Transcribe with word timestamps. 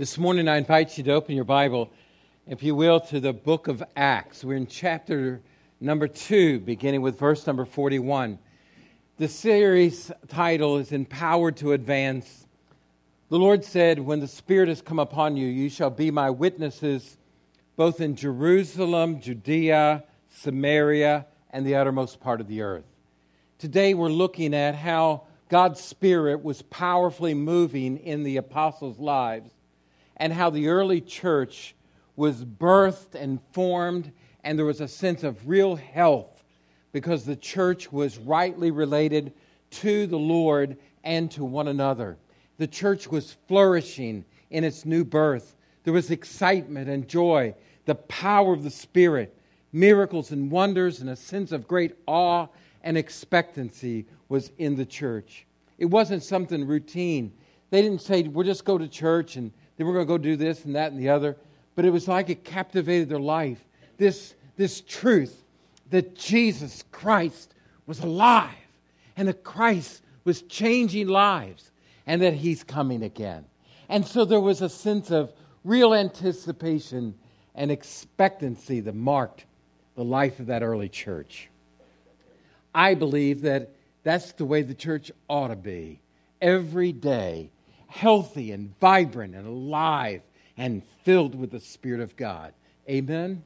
This 0.00 0.16
morning, 0.16 0.48
I 0.48 0.56
invite 0.56 0.96
you 0.96 1.04
to 1.04 1.12
open 1.12 1.36
your 1.36 1.44
Bible, 1.44 1.90
if 2.46 2.62
you 2.62 2.74
will, 2.74 3.00
to 3.00 3.20
the 3.20 3.34
book 3.34 3.68
of 3.68 3.82
Acts. 3.96 4.42
We're 4.42 4.56
in 4.56 4.66
chapter 4.66 5.42
number 5.78 6.08
two, 6.08 6.58
beginning 6.58 7.02
with 7.02 7.18
verse 7.18 7.46
number 7.46 7.66
41. 7.66 8.38
The 9.18 9.28
series 9.28 10.10
title 10.26 10.78
is 10.78 10.92
Empowered 10.92 11.58
to 11.58 11.74
Advance. 11.74 12.46
The 13.28 13.38
Lord 13.38 13.62
said, 13.62 13.98
When 13.98 14.20
the 14.20 14.26
Spirit 14.26 14.70
has 14.70 14.80
come 14.80 14.98
upon 14.98 15.36
you, 15.36 15.46
you 15.46 15.68
shall 15.68 15.90
be 15.90 16.10
my 16.10 16.30
witnesses 16.30 17.18
both 17.76 18.00
in 18.00 18.16
Jerusalem, 18.16 19.20
Judea, 19.20 20.04
Samaria, 20.30 21.26
and 21.50 21.66
the 21.66 21.74
uttermost 21.74 22.20
part 22.20 22.40
of 22.40 22.48
the 22.48 22.62
earth. 22.62 22.86
Today, 23.58 23.92
we're 23.92 24.08
looking 24.08 24.54
at 24.54 24.74
how 24.74 25.24
God's 25.50 25.82
Spirit 25.82 26.42
was 26.42 26.62
powerfully 26.62 27.34
moving 27.34 27.98
in 27.98 28.22
the 28.22 28.38
apostles' 28.38 28.98
lives 28.98 29.50
and 30.20 30.32
how 30.34 30.50
the 30.50 30.68
early 30.68 31.00
church 31.00 31.74
was 32.14 32.44
birthed 32.44 33.14
and 33.14 33.40
formed, 33.52 34.12
and 34.44 34.56
there 34.56 34.66
was 34.66 34.82
a 34.82 34.86
sense 34.86 35.24
of 35.24 35.48
real 35.48 35.74
health 35.74 36.44
because 36.92 37.24
the 37.24 37.34
church 37.34 37.90
was 37.90 38.18
rightly 38.18 38.70
related 38.70 39.32
to 39.70 40.06
the 40.06 40.18
Lord 40.18 40.76
and 41.02 41.30
to 41.30 41.44
one 41.44 41.68
another. 41.68 42.18
The 42.58 42.66
church 42.66 43.08
was 43.08 43.36
flourishing 43.48 44.26
in 44.50 44.62
its 44.62 44.84
new 44.84 45.04
birth. 45.04 45.56
There 45.84 45.94
was 45.94 46.10
excitement 46.10 46.90
and 46.90 47.08
joy, 47.08 47.54
the 47.86 47.94
power 47.94 48.52
of 48.52 48.62
the 48.62 48.70
Spirit, 48.70 49.34
miracles 49.72 50.32
and 50.32 50.50
wonders, 50.50 51.00
and 51.00 51.08
a 51.08 51.16
sense 51.16 51.50
of 51.50 51.66
great 51.66 51.94
awe 52.06 52.46
and 52.82 52.98
expectancy 52.98 54.04
was 54.28 54.52
in 54.58 54.76
the 54.76 54.84
church. 54.84 55.46
It 55.78 55.86
wasn't 55.86 56.22
something 56.22 56.66
routine. 56.66 57.32
They 57.70 57.80
didn't 57.80 58.02
say, 58.02 58.24
we'll 58.24 58.44
just 58.44 58.66
go 58.66 58.76
to 58.76 58.88
church 58.88 59.36
and 59.36 59.52
we're 59.86 59.94
going 59.94 60.06
to 60.06 60.08
go 60.08 60.18
do 60.18 60.36
this 60.36 60.64
and 60.64 60.74
that 60.76 60.92
and 60.92 61.00
the 61.00 61.08
other. 61.08 61.36
But 61.74 61.84
it 61.84 61.90
was 61.90 62.08
like 62.08 62.28
it 62.28 62.44
captivated 62.44 63.08
their 63.08 63.20
life. 63.20 63.64
This, 63.96 64.34
this 64.56 64.80
truth 64.80 65.44
that 65.90 66.16
Jesus 66.16 66.84
Christ 66.92 67.54
was 67.86 68.00
alive 68.00 68.50
and 69.16 69.28
that 69.28 69.44
Christ 69.44 70.02
was 70.24 70.42
changing 70.42 71.08
lives 71.08 71.70
and 72.06 72.22
that 72.22 72.34
he's 72.34 72.64
coming 72.64 73.02
again. 73.02 73.44
And 73.88 74.06
so 74.06 74.24
there 74.24 74.40
was 74.40 74.62
a 74.62 74.68
sense 74.68 75.10
of 75.10 75.32
real 75.64 75.94
anticipation 75.94 77.14
and 77.54 77.70
expectancy 77.70 78.80
that 78.80 78.94
marked 78.94 79.44
the 79.96 80.04
life 80.04 80.40
of 80.40 80.46
that 80.46 80.62
early 80.62 80.88
church. 80.88 81.48
I 82.74 82.94
believe 82.94 83.42
that 83.42 83.70
that's 84.02 84.32
the 84.32 84.44
way 84.44 84.62
the 84.62 84.74
church 84.74 85.10
ought 85.28 85.48
to 85.48 85.56
be 85.56 86.00
every 86.40 86.92
day 86.92 87.50
healthy 87.90 88.52
and 88.52 88.78
vibrant 88.78 89.34
and 89.34 89.46
alive 89.46 90.22
and 90.56 90.82
filled 91.04 91.34
with 91.34 91.50
the 91.50 91.60
Spirit 91.60 92.00
of 92.00 92.16
God. 92.16 92.54
Amen? 92.88 93.42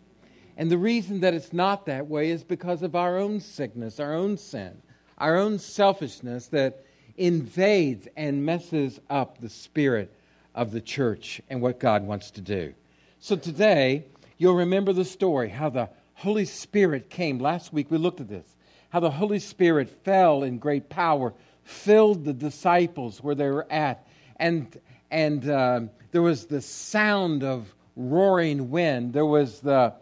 And 0.56 0.70
the 0.70 0.78
reason 0.78 1.20
that 1.20 1.34
it's 1.34 1.52
not 1.52 1.86
that 1.86 2.06
way 2.06 2.30
is 2.30 2.44
because 2.44 2.82
of 2.82 2.94
our 2.94 3.18
own 3.18 3.40
sickness, 3.40 3.98
our 3.98 4.14
own 4.14 4.36
sin, 4.36 4.80
our 5.18 5.36
own 5.36 5.58
selfishness 5.58 6.48
that 6.48 6.84
invades 7.16 8.06
and 8.16 8.44
messes 8.44 9.00
up 9.08 9.40
the 9.40 9.48
spirit 9.48 10.12
of 10.54 10.72
the 10.72 10.80
church 10.80 11.40
and 11.48 11.60
what 11.60 11.80
God 11.80 12.04
wants 12.04 12.30
to 12.32 12.40
do. 12.40 12.74
So 13.20 13.36
today, 13.36 14.04
you'll 14.36 14.54
remember 14.54 14.92
the 14.92 15.04
story 15.04 15.48
how 15.48 15.70
the 15.70 15.88
Holy 16.14 16.44
Spirit 16.44 17.10
came. 17.10 17.38
Last 17.38 17.72
week 17.72 17.90
we 17.90 17.98
looked 17.98 18.20
at 18.20 18.28
this. 18.28 18.56
How 18.90 19.00
the 19.00 19.10
Holy 19.10 19.38
Spirit 19.40 19.88
fell 20.04 20.42
in 20.42 20.58
great 20.58 20.88
power, 20.88 21.32
filled 21.64 22.24
the 22.24 22.32
disciples 22.32 23.22
where 23.22 23.34
they 23.34 23.48
were 23.48 23.66
at, 23.70 24.06
and, 24.36 24.78
and 25.10 25.48
uh, 25.48 25.80
there 26.12 26.22
was 26.22 26.46
the 26.46 26.60
sound 26.60 27.42
of 27.44 27.74
roaring 27.96 28.70
wind. 28.70 29.12
There 29.12 29.26
was 29.26 29.60
the, 29.60 29.94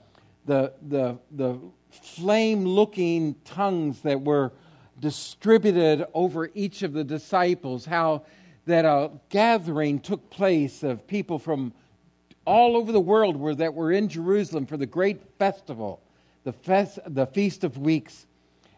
the, 0.47 0.72
the, 0.88 1.19
the 1.33 1.58
flame 1.91 2.64
looking 2.64 3.34
tongues 3.44 4.00
that 4.03 4.20
were 4.20 4.53
distributed 5.00 6.06
over 6.15 6.50
each 6.54 6.82
of 6.82 6.92
the 6.92 7.04
disciples. 7.04 7.84
How 7.84 8.22
that 8.66 8.84
a 8.84 9.10
gathering 9.28 10.00
took 10.00 10.31
place 10.31 10.82
of 10.82 11.06
people 11.06 11.38
from 11.38 11.72
all 12.44 12.76
over 12.76 12.92
the 12.92 13.00
world 13.00 13.37
were, 13.37 13.54
that 13.54 13.75
were 13.75 13.92
in 13.92 14.09
Jerusalem 14.09 14.66
for 14.66 14.76
the 14.76 14.87
great 14.87 15.21
festival, 15.38 16.00
the, 16.44 16.53
fest, 16.53 16.98
the 17.06 17.26
Feast 17.26 17.65
of 17.65 17.78
Weeks, 17.78 18.26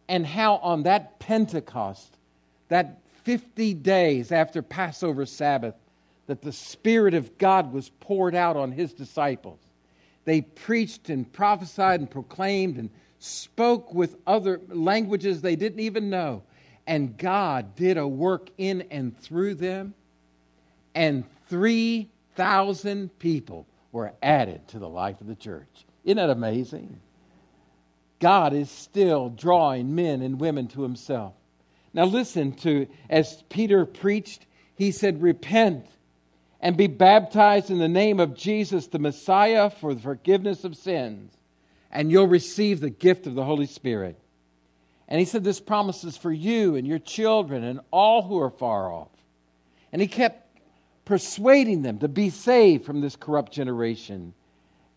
and 0.08 0.26
how 0.26 0.56
on 0.56 0.82
that 0.82 1.18
Pentecost, 1.18 2.16
that 2.68 2.98
50 3.24 3.74
days 3.74 4.32
after 4.32 4.62
Passover 4.62 5.26
Sabbath 5.26 5.74
that 6.26 6.42
the 6.42 6.52
Spirit 6.52 7.14
of 7.14 7.36
God 7.38 7.72
was 7.72 7.90
poured 8.00 8.34
out 8.34 8.56
on 8.56 8.72
his 8.72 8.92
disciples. 8.92 9.58
They 10.24 10.42
preached 10.42 11.10
and 11.10 11.30
prophesied 11.30 12.00
and 12.00 12.10
proclaimed 12.10 12.78
and 12.78 12.90
spoke 13.18 13.92
with 13.92 14.16
other 14.26 14.60
languages 14.68 15.40
they 15.40 15.56
didn't 15.56 15.80
even 15.80 16.10
know. 16.10 16.42
And 16.86 17.16
God 17.16 17.74
did 17.76 17.96
a 17.96 18.06
work 18.06 18.50
in 18.58 18.82
and 18.90 19.18
through 19.18 19.54
them. 19.56 19.94
And 20.94 21.24
3,000 21.48 23.18
people 23.18 23.66
were 23.92 24.12
added 24.22 24.66
to 24.68 24.78
the 24.78 24.88
life 24.88 25.20
of 25.20 25.26
the 25.26 25.34
church. 25.34 25.86
Isn't 26.04 26.18
that 26.18 26.30
amazing? 26.30 27.00
God 28.18 28.52
is 28.52 28.70
still 28.70 29.30
drawing 29.30 29.94
men 29.94 30.22
and 30.22 30.40
women 30.40 30.68
to 30.68 30.82
himself. 30.82 31.34
Now, 31.94 32.04
listen 32.04 32.52
to, 32.56 32.88
as 33.08 33.44
Peter 33.48 33.86
preached, 33.86 34.46
he 34.74 34.90
said, 34.90 35.22
Repent 35.22 35.86
and 36.60 36.76
be 36.76 36.88
baptized 36.88 37.70
in 37.70 37.78
the 37.78 37.88
name 37.88 38.18
of 38.18 38.36
Jesus, 38.36 38.88
the 38.88 38.98
Messiah, 38.98 39.70
for 39.70 39.94
the 39.94 40.00
forgiveness 40.00 40.64
of 40.64 40.76
sins, 40.76 41.32
and 41.92 42.10
you'll 42.10 42.26
receive 42.26 42.80
the 42.80 42.90
gift 42.90 43.28
of 43.28 43.34
the 43.34 43.44
Holy 43.44 43.66
Spirit. 43.66 44.18
And 45.06 45.20
he 45.20 45.24
said, 45.24 45.44
This 45.44 45.60
promise 45.60 46.02
is 46.02 46.16
for 46.16 46.32
you 46.32 46.74
and 46.74 46.86
your 46.86 46.98
children 46.98 47.62
and 47.62 47.80
all 47.92 48.22
who 48.22 48.40
are 48.40 48.50
far 48.50 48.92
off. 48.92 49.10
And 49.92 50.02
he 50.02 50.08
kept 50.08 50.58
persuading 51.04 51.82
them 51.82 51.98
to 51.98 52.08
be 52.08 52.30
saved 52.30 52.84
from 52.84 53.00
this 53.00 53.14
corrupt 53.14 53.52
generation. 53.52 54.34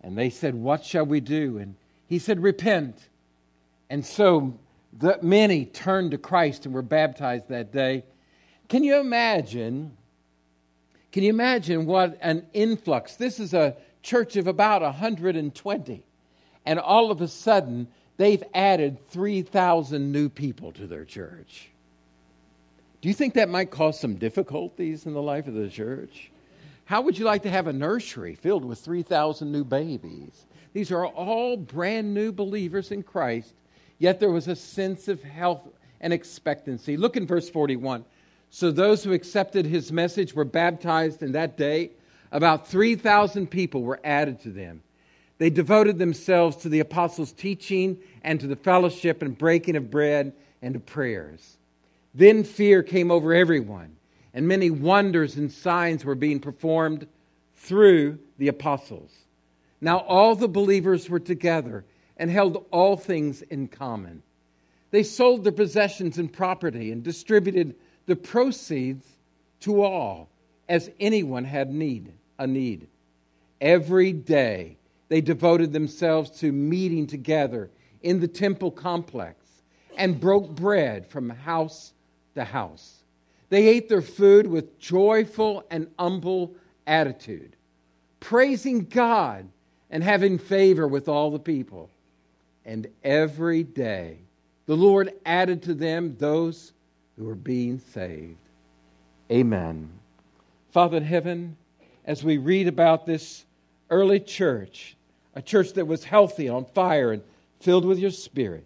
And 0.01 0.17
they 0.17 0.31
said, 0.31 0.55
What 0.55 0.83
shall 0.83 1.05
we 1.05 1.19
do? 1.19 1.59
And 1.59 1.75
he 2.07 2.17
said, 2.17 2.41
Repent. 2.41 2.97
And 3.89 4.03
so 4.03 4.57
the, 4.99 5.19
many 5.21 5.65
turned 5.65 6.11
to 6.11 6.17
Christ 6.17 6.65
and 6.65 6.73
were 6.73 6.81
baptized 6.81 7.49
that 7.49 7.71
day. 7.71 8.03
Can 8.69 8.83
you 8.83 8.97
imagine? 8.97 9.95
Can 11.11 11.23
you 11.23 11.29
imagine 11.29 11.85
what 11.85 12.17
an 12.21 12.45
influx? 12.53 13.15
This 13.15 13.39
is 13.39 13.53
a 13.53 13.75
church 14.01 14.35
of 14.35 14.47
about 14.47 14.81
120. 14.81 16.03
And 16.65 16.79
all 16.79 17.11
of 17.11 17.21
a 17.21 17.27
sudden, 17.27 17.87
they've 18.17 18.43
added 18.53 19.07
3,000 19.09 20.11
new 20.11 20.29
people 20.29 20.71
to 20.73 20.87
their 20.87 21.05
church. 21.05 21.69
Do 23.01 23.09
you 23.09 23.13
think 23.13 23.35
that 23.35 23.47
might 23.47 23.71
cause 23.71 23.99
some 23.99 24.15
difficulties 24.15 25.05
in 25.05 25.13
the 25.13 25.21
life 25.21 25.47
of 25.47 25.53
the 25.53 25.69
church? 25.69 26.31
How 26.85 27.01
would 27.01 27.17
you 27.17 27.25
like 27.25 27.43
to 27.43 27.49
have 27.49 27.67
a 27.67 27.73
nursery 27.73 28.35
filled 28.35 28.65
with 28.65 28.79
3,000 28.79 29.51
new 29.51 29.63
babies? 29.63 30.45
These 30.73 30.91
are 30.91 31.05
all 31.05 31.57
brand 31.57 32.13
new 32.13 32.31
believers 32.31 32.91
in 32.91 33.03
Christ 33.03 33.53
Yet 33.99 34.19
there 34.19 34.29
was 34.29 34.47
a 34.47 34.55
sense 34.55 35.07
of 35.07 35.23
health 35.23 35.61
and 36.01 36.13
expectancy. 36.13 36.97
Look 36.97 37.17
in 37.17 37.25
verse 37.25 37.49
41. 37.49 38.05
So 38.49 38.71
those 38.71 39.03
who 39.03 39.13
accepted 39.13 39.65
his 39.65 39.91
message 39.91 40.33
were 40.33 40.45
baptized 40.45 41.23
and 41.23 41.35
that 41.35 41.57
day. 41.57 41.91
About 42.31 42.67
3,000 42.67 43.47
people 43.47 43.83
were 43.83 43.99
added 44.03 44.41
to 44.41 44.49
them. 44.49 44.83
They 45.37 45.49
devoted 45.49 45.97
themselves 45.97 46.57
to 46.57 46.69
the 46.69 46.79
apostles' 46.79 47.31
teaching 47.31 47.97
and 48.23 48.39
to 48.39 48.47
the 48.47 48.55
fellowship 48.55 49.21
and 49.21 49.37
breaking 49.37 49.75
of 49.75 49.91
bread 49.91 50.33
and 50.61 50.73
to 50.73 50.79
prayers. 50.79 51.57
Then 52.13 52.43
fear 52.43 52.81
came 52.81 53.11
over 53.11 53.33
everyone, 53.33 53.95
and 54.33 54.47
many 54.47 54.71
wonders 54.71 55.35
and 55.35 55.51
signs 55.51 56.03
were 56.03 56.15
being 56.15 56.39
performed 56.39 57.07
through 57.55 58.17
the 58.39 58.47
apostles. 58.47 59.11
Now 59.79 59.99
all 59.99 60.35
the 60.35 60.47
believers 60.47 61.09
were 61.09 61.19
together 61.19 61.85
and 62.17 62.29
held 62.29 62.65
all 62.71 62.97
things 62.97 63.41
in 63.43 63.67
common. 63.67 64.23
They 64.91 65.03
sold 65.03 65.43
their 65.43 65.51
possessions 65.51 66.17
and 66.17 66.31
property 66.31 66.91
and 66.91 67.03
distributed 67.03 67.75
the 68.05 68.15
proceeds 68.15 69.05
to 69.61 69.81
all 69.83 70.29
as 70.67 70.89
anyone 70.99 71.45
had 71.45 71.71
need, 71.71 72.11
a 72.39 72.47
need. 72.47 72.87
Every 73.61 74.11
day 74.13 74.77
they 75.09 75.21
devoted 75.21 75.73
themselves 75.73 76.29
to 76.39 76.51
meeting 76.51 77.07
together 77.07 77.69
in 78.01 78.19
the 78.19 78.27
temple 78.27 78.71
complex 78.71 79.45
and 79.95 80.19
broke 80.19 80.49
bread 80.49 81.07
from 81.07 81.29
house 81.29 81.93
to 82.35 82.43
house. 82.43 83.03
They 83.49 83.67
ate 83.67 83.89
their 83.89 84.01
food 84.01 84.47
with 84.47 84.79
joyful 84.79 85.63
and 85.71 85.87
humble 85.97 86.53
attitude, 86.85 87.55
praising 88.19 88.85
God 88.85 89.47
and 89.89 90.03
having 90.03 90.37
favor 90.37 90.87
with 90.87 91.07
all 91.07 91.31
the 91.31 91.39
people 91.39 91.89
and 92.67 92.85
every 93.03 93.63
day 93.63 94.17
the 94.67 94.75
Lord 94.75 95.13
added 95.25 95.63
to 95.63 95.73
them 95.73 96.17
those 96.19 96.73
who 97.17 97.23
were 97.23 97.33
being 97.33 97.79
saved. 97.79 98.37
Amen. 99.31 99.89
Father 100.71 100.97
in 100.97 101.03
heaven, 101.03 101.55
as 102.05 102.23
we 102.23 102.37
read 102.37 102.67
about 102.67 103.05
this 103.05 103.45
early 103.89 104.19
church, 104.19 104.95
a 105.33 105.41
church 105.41 105.73
that 105.73 105.87
was 105.87 106.03
healthy, 106.03 106.49
on 106.49 106.65
fire, 106.65 107.13
and 107.13 107.23
filled 107.61 107.85
with 107.85 107.97
your 107.97 108.11
spirit. 108.11 108.65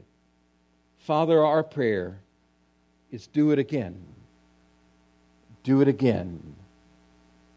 Father, 1.00 1.46
our 1.46 1.64
prayer 1.64 2.18
is 3.12 3.28
do 3.28 3.52
it 3.52 3.60
again. 3.60 4.04
Do 5.64 5.82
it 5.82 5.88
again 5.88 6.56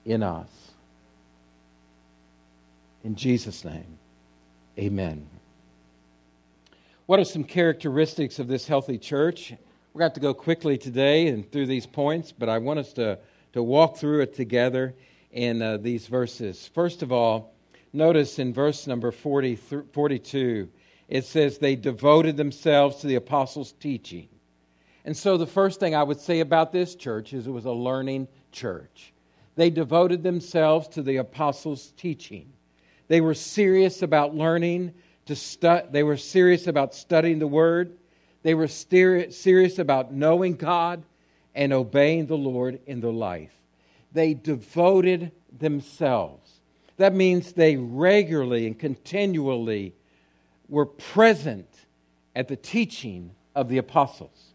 in 0.05 0.23
us. 0.23 0.49
In 3.03 3.17
Jesus' 3.17 3.65
name, 3.65 3.99
amen. 4.79 5.27
What 7.07 7.21
are 7.21 7.25
some 7.25 7.45
characteristics 7.45 8.39
of 8.39 8.49
this 8.49 8.67
healthy 8.67 8.97
church? 8.97 9.53
We're 9.93 9.99
going 9.99 10.13
to 10.13 10.15
to 10.15 10.21
go 10.21 10.33
quickly 10.33 10.79
today 10.79 11.27
and 11.27 11.51
through 11.53 11.67
these 11.67 11.85
points, 11.85 12.33
but 12.33 12.49
I 12.49 12.57
want 12.57 12.79
us 12.79 12.95
to, 12.95 13.19
to 13.53 13.63
walk 13.63 13.99
through 13.99 14.23
it 14.23 14.35
together 14.35 14.95
in 15.31 15.61
uh, 15.61 15.77
these 15.77 16.07
verses. 16.07 16.67
First 16.73 17.03
of 17.03 17.13
all, 17.13 17.53
notice 17.93 18.39
in 18.39 18.55
verse 18.55 18.87
number 18.87 19.13
40, 19.13 19.57
42, 19.93 20.71
it 21.09 21.27
says, 21.27 21.59
They 21.59 21.77
devoted 21.77 22.39
themselves 22.39 22.97
to 23.03 23.07
the 23.07 23.17
apostles' 23.17 23.73
teaching. 23.73 24.29
And 25.05 25.15
so 25.15 25.37
the 25.37 25.47
first 25.47 25.81
thing 25.81 25.95
I 25.95 26.03
would 26.03 26.21
say 26.21 26.41
about 26.41 26.73
this 26.73 26.95
church 26.95 27.35
is 27.35 27.47
it 27.47 27.51
was 27.51 27.67
a 27.67 27.73
learning 27.73 28.29
church. 28.51 29.13
They 29.57 29.69
devoted 29.69 30.23
themselves 30.23 30.89
to 30.89 31.03
the 31.03 31.19
apostles' 31.19 31.93
teaching. 31.99 32.51
They 33.09 33.21
were 33.21 33.35
serious 33.35 34.01
about 34.01 34.35
learning 34.35 34.95
to 35.27 35.37
stu- 35.37 35.83
they 35.91 36.03
were 36.03 36.17
serious 36.17 36.67
about 36.67 36.95
studying 36.95 37.39
the 37.39 37.47
word. 37.47 37.97
They 38.43 38.55
were 38.55 38.69
serious 38.69 39.79
about 39.79 40.13
knowing 40.13 40.57
God 40.57 41.03
and 41.55 41.73
obeying 41.73 42.27
the 42.27 42.37
Lord 42.37 42.81
in 42.87 43.01
their 43.01 43.13
life. 43.13 43.53
They 44.13 44.35
devoted 44.35 45.33
themselves. 45.59 46.51
That 46.97 47.15
means 47.15 47.53
they 47.53 47.77
regularly 47.77 48.67
and 48.67 48.79
continually 48.79 49.95
were 50.69 50.87
present 50.87 51.69
at 52.37 52.49
the 52.49 52.57
teaching 52.57 53.31
of 53.55 53.69
the 53.69 53.79
apostles. 53.79 54.55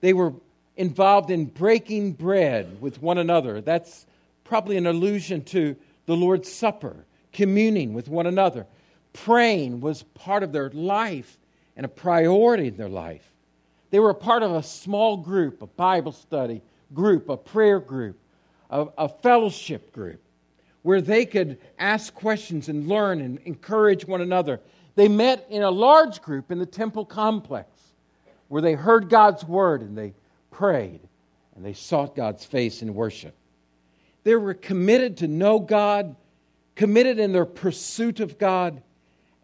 They 0.00 0.12
were 0.12 0.34
involved 0.76 1.30
in 1.30 1.46
breaking 1.46 2.12
bread 2.12 2.80
with 2.80 3.00
one 3.02 3.18
another. 3.18 3.60
That's 3.60 4.06
probably 4.44 4.76
an 4.76 4.86
allusion 4.86 5.44
to 5.44 5.76
the 6.06 6.16
Lord's 6.16 6.50
Supper, 6.50 7.04
communing 7.32 7.94
with 7.94 8.08
one 8.08 8.26
another. 8.26 8.66
Praying 9.14 9.80
was 9.80 10.02
part 10.02 10.42
of 10.42 10.52
their 10.52 10.70
life 10.70 11.38
and 11.76 11.86
a 11.86 11.88
priority 11.88 12.68
in 12.68 12.76
their 12.76 12.88
life. 12.88 13.32
They 13.90 13.98
were 13.98 14.10
a 14.10 14.14
part 14.14 14.42
of 14.42 14.52
a 14.52 14.62
small 14.62 15.16
group, 15.16 15.62
a 15.62 15.66
Bible 15.66 16.12
study 16.12 16.62
group, 16.92 17.28
a 17.28 17.36
prayer 17.36 17.80
group, 17.80 18.18
a, 18.70 18.86
a 18.98 19.08
fellowship 19.08 19.92
group, 19.92 20.20
where 20.82 21.00
they 21.00 21.24
could 21.24 21.58
ask 21.78 22.14
questions 22.14 22.68
and 22.68 22.88
learn 22.88 23.20
and 23.20 23.38
encourage 23.44 24.06
one 24.06 24.20
another. 24.20 24.60
They 24.94 25.08
met 25.08 25.46
in 25.48 25.62
a 25.62 25.70
large 25.70 26.22
group 26.22 26.50
in 26.50 26.58
the 26.58 26.66
temple 26.66 27.04
complex 27.04 27.68
where 28.48 28.62
they 28.62 28.74
heard 28.74 29.08
God's 29.08 29.44
word 29.44 29.80
and 29.80 29.96
they 29.96 30.14
prayed 30.50 31.00
and 31.56 31.64
they 31.64 31.72
sought 31.72 32.14
God's 32.14 32.44
face 32.44 32.82
in 32.82 32.94
worship. 32.94 33.34
They 34.24 34.36
were 34.36 34.54
committed 34.54 35.18
to 35.18 35.28
know 35.28 35.58
God, 35.58 36.16
committed 36.74 37.18
in 37.18 37.32
their 37.32 37.44
pursuit 37.44 38.20
of 38.20 38.38
God, 38.38 38.82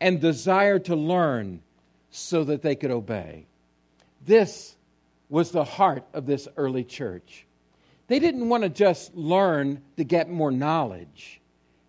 and 0.00 0.20
desire 0.20 0.78
to 0.78 0.96
learn 0.96 1.60
so 2.10 2.44
that 2.44 2.62
they 2.62 2.74
could 2.74 2.90
obey. 2.90 3.46
This 4.24 4.76
was 5.28 5.50
the 5.50 5.64
heart 5.64 6.04
of 6.12 6.26
this 6.26 6.48
early 6.56 6.84
church. 6.84 7.46
They 8.08 8.18
didn't 8.18 8.48
want 8.48 8.64
to 8.64 8.68
just 8.68 9.14
learn 9.14 9.82
to 9.96 10.04
get 10.04 10.28
more 10.28 10.50
knowledge, 10.50 11.40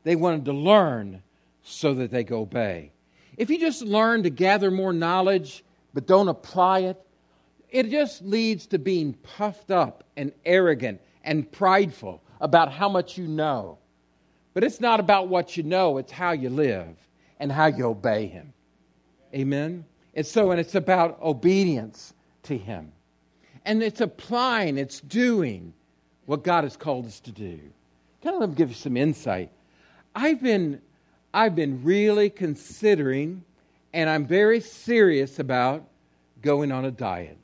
they 0.03 0.15
wanted 0.15 0.45
to 0.45 0.53
learn 0.53 1.23
so 1.63 1.93
that 1.95 2.11
they 2.11 2.23
could 2.23 2.37
obey. 2.37 2.91
If 3.37 3.49
you 3.49 3.59
just 3.59 3.81
learn 3.81 4.23
to 4.23 4.29
gather 4.29 4.71
more 4.71 4.93
knowledge 4.93 5.63
but 5.93 6.07
don't 6.07 6.27
apply 6.27 6.79
it, 6.79 7.01
it 7.69 7.89
just 7.89 8.21
leads 8.23 8.67
to 8.67 8.79
being 8.79 9.13
puffed 9.13 9.71
up 9.71 10.03
and 10.17 10.31
arrogant 10.45 11.01
and 11.23 11.49
prideful 11.51 12.21
about 12.39 12.71
how 12.71 12.89
much 12.89 13.17
you 13.17 13.27
know. 13.27 13.77
But 14.53 14.63
it's 14.63 14.81
not 14.81 14.99
about 14.99 15.27
what 15.27 15.55
you 15.55 15.63
know, 15.63 15.97
it's 15.97 16.11
how 16.11 16.31
you 16.31 16.49
live 16.49 16.95
and 17.41 17.51
how 17.51 17.65
you 17.65 17.87
obey 17.87 18.27
Him. 18.27 18.53
Amen? 19.33 19.83
And 20.13 20.25
so, 20.25 20.51
and 20.51 20.59
it's 20.59 20.75
about 20.75 21.19
obedience 21.21 22.13
to 22.43 22.57
Him. 22.57 22.91
And 23.65 23.81
it's 23.81 23.99
applying, 23.99 24.77
it's 24.77 25.01
doing 25.01 25.73
what 26.27 26.43
God 26.43 26.63
has 26.63 26.77
called 26.77 27.07
us 27.07 27.19
to 27.21 27.31
do. 27.31 27.59
Kind 28.23 28.35
of 28.35 28.41
let 28.41 28.49
me 28.49 28.55
give 28.55 28.69
you 28.69 28.75
some 28.75 28.95
insight. 28.95 29.51
I've 30.15 30.41
been, 30.41 30.81
I've 31.33 31.55
been 31.55 31.83
really 31.83 32.29
considering, 32.29 33.43
and 33.91 34.09
I'm 34.09 34.27
very 34.27 34.59
serious 34.59 35.39
about 35.39 35.83
going 36.41 36.71
on 36.71 36.85
a 36.85 36.91
diet. 36.91 37.37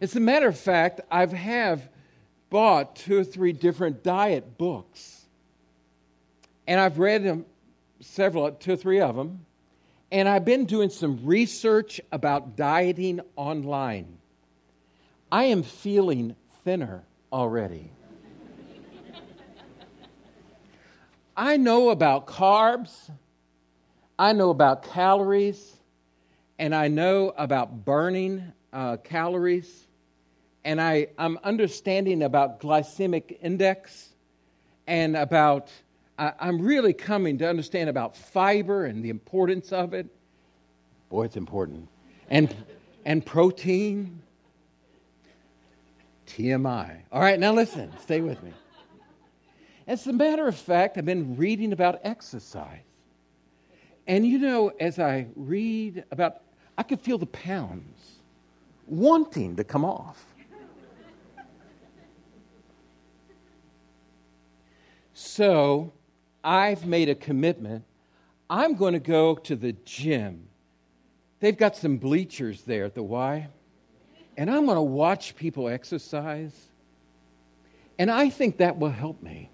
As 0.00 0.14
a 0.14 0.20
matter 0.20 0.46
of 0.46 0.58
fact, 0.58 1.00
I 1.10 1.20
have 1.20 1.32
have 1.32 1.88
bought 2.48 2.96
two 2.96 3.18
or 3.18 3.24
three 3.24 3.52
different 3.52 4.02
diet 4.02 4.56
books. 4.56 5.19
And 6.70 6.78
I've 6.78 6.98
read 6.98 7.24
them, 7.24 7.44
several, 8.00 8.50
two 8.52 8.72
or 8.72 8.76
three 8.76 9.00
of 9.00 9.16
them. 9.16 9.44
And 10.12 10.28
I've 10.28 10.44
been 10.44 10.64
doing 10.64 10.88
some 10.88 11.26
research 11.26 12.00
about 12.10 12.56
dieting 12.56 13.20
online. 13.34 14.16
I 15.30 15.44
am 15.44 15.64
feeling 15.64 16.36
thinner 16.64 17.04
already. 17.32 17.90
I 21.36 21.58
know 21.58 21.90
about 21.90 22.26
carbs, 22.26 23.10
I 24.18 24.32
know 24.32 24.50
about 24.50 24.84
calories, 24.84 25.76
and 26.58 26.74
I 26.74 26.88
know 26.88 27.34
about 27.36 27.84
burning 27.84 28.52
uh, 28.72 28.96
calories 28.98 29.86
and 30.64 30.80
I, 30.80 31.08
I'm 31.16 31.38
understanding 31.42 32.22
about 32.22 32.60
glycemic 32.60 33.38
index 33.40 34.10
and 34.86 35.16
about, 35.16 35.70
I, 36.20 36.34
I'm 36.38 36.60
really 36.60 36.92
coming 36.92 37.38
to 37.38 37.48
understand 37.48 37.88
about 37.88 38.14
fiber 38.14 38.84
and 38.84 39.02
the 39.02 39.08
importance 39.08 39.72
of 39.72 39.94
it. 39.94 40.06
Boy, 41.08 41.24
it's 41.24 41.36
important. 41.36 41.88
And, 42.28 42.54
and 43.06 43.24
protein. 43.24 44.20
TMI. 46.26 47.00
All 47.10 47.20
right, 47.20 47.40
now 47.40 47.52
listen, 47.52 47.90
stay 48.02 48.20
with 48.20 48.40
me. 48.42 48.52
As 49.88 50.06
a 50.06 50.12
matter 50.12 50.46
of 50.46 50.54
fact, 50.54 50.98
I've 50.98 51.06
been 51.06 51.36
reading 51.36 51.72
about 51.72 52.00
exercise. 52.04 52.82
And 54.06 54.24
you 54.26 54.38
know, 54.38 54.68
as 54.78 54.98
I 54.98 55.26
read 55.34 56.04
about, 56.12 56.42
I 56.78 56.82
could 56.82 57.00
feel 57.00 57.18
the 57.18 57.26
pounds 57.26 58.20
wanting 58.86 59.56
to 59.56 59.64
come 59.64 59.84
off. 59.84 60.24
So 65.14 65.92
I've 66.42 66.86
made 66.86 67.08
a 67.08 67.14
commitment. 67.14 67.84
I'm 68.48 68.74
going 68.74 68.94
to 68.94 69.00
go 69.00 69.36
to 69.36 69.56
the 69.56 69.72
gym. 69.84 70.48
They've 71.40 71.56
got 71.56 71.76
some 71.76 71.98
bleachers 71.98 72.62
there 72.62 72.84
at 72.84 72.94
the 72.94 73.02
Y. 73.02 73.48
And 74.36 74.50
I'm 74.50 74.64
going 74.64 74.76
to 74.76 74.82
watch 74.82 75.36
people 75.36 75.68
exercise. 75.68 76.54
And 77.98 78.10
I 78.10 78.30
think 78.30 78.58
that 78.58 78.78
will 78.78 78.90
help 78.90 79.22
me. 79.22 79.50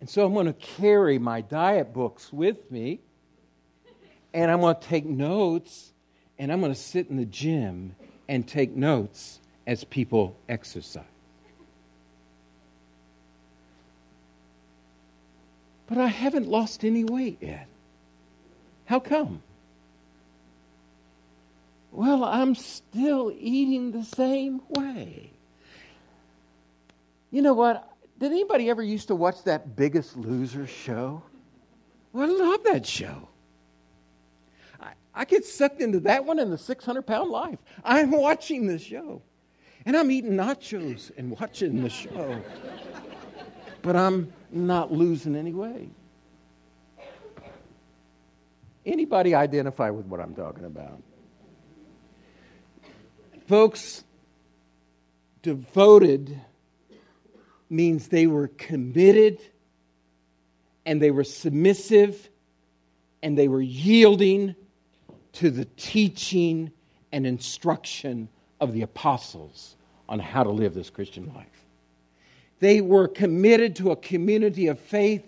And 0.00 0.10
so 0.10 0.26
I'm 0.26 0.34
going 0.34 0.46
to 0.46 0.52
carry 0.52 1.18
my 1.18 1.40
diet 1.40 1.94
books 1.94 2.30
with 2.30 2.70
me. 2.70 3.00
And 4.34 4.50
I'm 4.50 4.60
going 4.60 4.74
to 4.74 4.80
take 4.82 5.06
notes. 5.06 5.92
And 6.38 6.52
I'm 6.52 6.60
going 6.60 6.74
to 6.74 6.78
sit 6.78 7.08
in 7.08 7.16
the 7.16 7.24
gym 7.24 7.96
and 8.28 8.46
take 8.46 8.76
notes 8.76 9.40
as 9.66 9.84
people 9.84 10.36
exercise. 10.48 11.13
But 15.94 16.00
I 16.00 16.08
haven't 16.08 16.48
lost 16.48 16.84
any 16.84 17.04
weight 17.04 17.38
yet. 17.40 17.68
How 18.86 18.98
come? 18.98 19.44
Well, 21.92 22.24
I'm 22.24 22.56
still 22.56 23.32
eating 23.38 23.92
the 23.92 24.02
same 24.02 24.60
way. 24.70 25.30
You 27.30 27.42
know 27.42 27.54
what? 27.54 27.88
Did 28.18 28.32
anybody 28.32 28.68
ever 28.70 28.82
used 28.82 29.06
to 29.06 29.14
watch 29.14 29.44
that 29.44 29.76
Biggest 29.76 30.16
Loser 30.16 30.66
show? 30.66 31.22
Well, 32.12 32.28
I 32.28 32.44
love 32.44 32.64
that 32.64 32.84
show. 32.84 33.28
I, 34.80 34.94
I 35.14 35.24
get 35.24 35.44
sucked 35.44 35.80
into 35.80 36.00
that 36.00 36.24
one 36.24 36.40
and 36.40 36.52
the 36.52 36.58
600 36.58 37.02
pound 37.02 37.30
life. 37.30 37.60
I'm 37.84 38.10
watching 38.10 38.66
this 38.66 38.82
show. 38.82 39.22
And 39.86 39.96
I'm 39.96 40.10
eating 40.10 40.32
nachos 40.32 41.12
and 41.16 41.38
watching 41.38 41.84
the 41.84 41.88
show. 41.88 42.42
But 43.84 43.94
I'm 43.94 44.32
not 44.50 44.90
losing 44.90 45.36
any 45.36 45.52
weight. 45.52 45.90
Anybody 48.86 49.34
identify 49.34 49.90
with 49.90 50.06
what 50.06 50.20
I'm 50.20 50.34
talking 50.34 50.64
about? 50.64 51.02
Folks, 53.46 54.04
devoted 55.42 56.40
means 57.68 58.08
they 58.08 58.26
were 58.26 58.48
committed 58.48 59.38
and 60.86 61.00
they 61.00 61.10
were 61.10 61.24
submissive 61.24 62.30
and 63.22 63.36
they 63.36 63.48
were 63.48 63.62
yielding 63.62 64.54
to 65.32 65.50
the 65.50 65.66
teaching 65.76 66.72
and 67.12 67.26
instruction 67.26 68.30
of 68.60 68.72
the 68.72 68.80
apostles 68.80 69.76
on 70.08 70.20
how 70.20 70.42
to 70.42 70.50
live 70.50 70.72
this 70.72 70.88
Christian 70.88 71.30
life. 71.34 71.63
They 72.64 72.80
were 72.80 73.08
committed 73.08 73.76
to 73.76 73.90
a 73.90 73.96
community 73.96 74.68
of 74.68 74.80
faith 74.80 75.22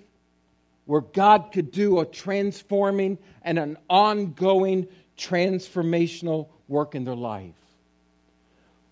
where 0.87 1.03
God 1.03 1.51
could 1.53 1.71
do 1.71 2.01
a 2.01 2.07
transforming 2.07 3.19
and 3.43 3.59
an 3.59 3.77
ongoing 3.91 4.89
transformational 5.19 6.49
work 6.67 6.95
in 6.95 7.05
their 7.05 7.15
life. 7.15 7.53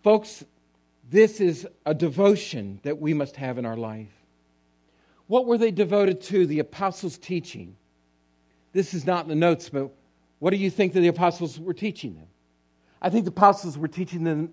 Folks, 0.03 0.45
this 1.09 1.41
is 1.41 1.67
a 1.87 1.95
devotion 1.95 2.81
that 2.83 3.01
we 3.01 3.15
must 3.15 3.35
have 3.37 3.57
in 3.57 3.65
our 3.65 3.79
life. 3.79 4.13
What 5.27 5.47
were 5.47 5.57
they 5.57 5.71
devoted 5.71 6.21
to? 6.25 6.45
The 6.45 6.59
apostles' 6.59 7.17
teaching. 7.17 7.75
This 8.75 8.93
is 8.93 9.07
not 9.07 9.25
in 9.25 9.31
the 9.31 9.37
notes, 9.37 9.71
but 9.71 9.91
what 10.39 10.51
do 10.51 10.59
you 10.59 10.69
think 10.69 10.93
that 10.93 11.01
the 11.01 11.09
apostles 11.09 11.59
were 11.59 11.73
teaching 11.73 12.15
them? 12.15 12.27
I 13.01 13.09
think 13.09 13.25
the 13.25 13.31
apostles 13.31 13.79
were 13.79 13.89
teaching 13.89 14.23
them 14.23 14.51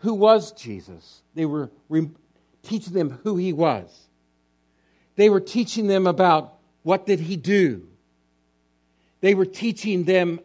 who 0.00 0.12
was 0.12 0.52
Jesus. 0.52 1.22
They 1.34 1.46
were 1.46 1.70
re- 1.88 2.10
teaching 2.62 2.92
them 2.92 3.18
who 3.22 3.36
he 3.36 3.52
was. 3.52 3.88
They 5.16 5.28
were 5.28 5.40
teaching 5.40 5.86
them 5.86 6.06
about 6.06 6.54
what 6.82 7.06
did 7.06 7.20
he 7.20 7.36
do. 7.36 7.86
They 9.20 9.34
were 9.34 9.46
teaching 9.46 10.04
them 10.04 10.40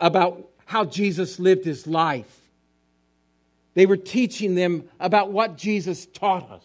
about 0.00 0.48
how 0.66 0.84
Jesus 0.84 1.38
lived 1.38 1.64
his 1.64 1.86
life. 1.86 2.40
They 3.74 3.86
were 3.86 3.96
teaching 3.96 4.54
them 4.54 4.84
about 5.00 5.30
what 5.30 5.56
Jesus 5.56 6.06
taught 6.06 6.50
us. 6.50 6.64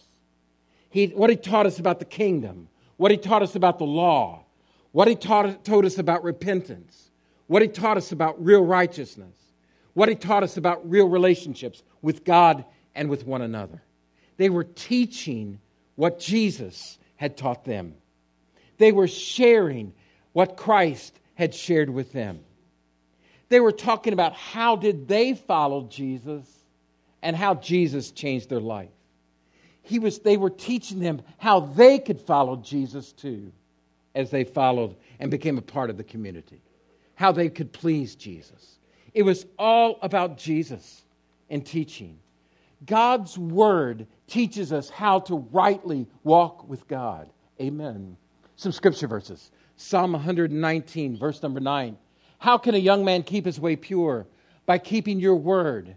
He, 0.88 1.08
what 1.08 1.30
he 1.30 1.36
taught 1.36 1.66
us 1.66 1.78
about 1.78 1.98
the 1.98 2.04
kingdom, 2.04 2.68
what 2.96 3.10
he 3.10 3.16
taught 3.16 3.42
us 3.42 3.54
about 3.54 3.78
the 3.78 3.84
law, 3.84 4.44
what 4.92 5.06
he 5.06 5.14
taught, 5.14 5.64
told 5.64 5.84
us 5.84 5.98
about 5.98 6.24
repentance, 6.24 7.10
what 7.46 7.62
he 7.62 7.68
taught 7.68 7.96
us 7.96 8.12
about 8.12 8.42
real 8.44 8.64
righteousness, 8.64 9.36
what 9.94 10.08
he 10.08 10.14
taught 10.14 10.42
us 10.42 10.56
about 10.56 10.88
real 10.88 11.08
relationships 11.08 11.82
with 12.02 12.24
God 12.24 12.64
and 12.94 13.08
with 13.08 13.26
one 13.26 13.42
another. 13.42 13.82
They 14.40 14.48
were 14.48 14.64
teaching 14.64 15.60
what 15.96 16.18
Jesus 16.18 16.98
had 17.16 17.36
taught 17.36 17.66
them. 17.66 17.94
They 18.78 18.90
were 18.90 19.06
sharing 19.06 19.92
what 20.32 20.56
Christ 20.56 21.20
had 21.34 21.54
shared 21.54 21.90
with 21.90 22.14
them. 22.14 22.40
They 23.50 23.60
were 23.60 23.70
talking 23.70 24.14
about 24.14 24.32
how 24.32 24.76
did 24.76 25.08
they 25.08 25.34
follow 25.34 25.88
Jesus 25.90 26.46
and 27.20 27.36
how 27.36 27.56
Jesus 27.56 28.12
changed 28.12 28.48
their 28.48 28.60
life. 28.60 28.88
He 29.82 29.98
was, 29.98 30.20
they 30.20 30.38
were 30.38 30.48
teaching 30.48 31.00
them 31.00 31.20
how 31.36 31.60
they 31.60 31.98
could 31.98 32.22
follow 32.22 32.56
Jesus 32.56 33.12
too 33.12 33.52
as 34.14 34.30
they 34.30 34.44
followed 34.44 34.96
and 35.18 35.30
became 35.30 35.58
a 35.58 35.62
part 35.76 35.90
of 35.90 35.98
the 35.98 36.02
community, 36.02 36.62
how 37.14 37.30
they 37.30 37.50
could 37.50 37.74
please 37.74 38.14
Jesus. 38.14 38.78
It 39.12 39.24
was 39.24 39.44
all 39.58 39.98
about 40.00 40.38
Jesus 40.38 41.02
and 41.50 41.66
teaching. 41.66 42.18
God's 42.86 43.36
word 43.36 44.06
teaches 44.26 44.72
us 44.72 44.88
how 44.88 45.20
to 45.20 45.36
rightly 45.52 46.06
walk 46.24 46.68
with 46.68 46.86
God. 46.88 47.28
Amen. 47.60 48.16
Some 48.56 48.72
scripture 48.72 49.06
verses 49.06 49.50
Psalm 49.76 50.12
119, 50.12 51.16
verse 51.16 51.42
number 51.42 51.60
9. 51.60 51.96
How 52.38 52.58
can 52.58 52.74
a 52.74 52.78
young 52.78 53.04
man 53.04 53.22
keep 53.22 53.44
his 53.44 53.60
way 53.60 53.76
pure? 53.76 54.26
By 54.66 54.78
keeping 54.78 55.20
your 55.20 55.36
word. 55.36 55.96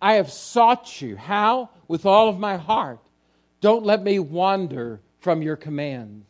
I 0.00 0.14
have 0.14 0.30
sought 0.30 1.00
you. 1.00 1.16
How? 1.16 1.70
With 1.88 2.06
all 2.06 2.28
of 2.28 2.38
my 2.38 2.56
heart. 2.56 3.00
Don't 3.60 3.84
let 3.84 4.02
me 4.02 4.18
wander 4.18 5.00
from 5.20 5.42
your 5.42 5.56
commands. 5.56 6.26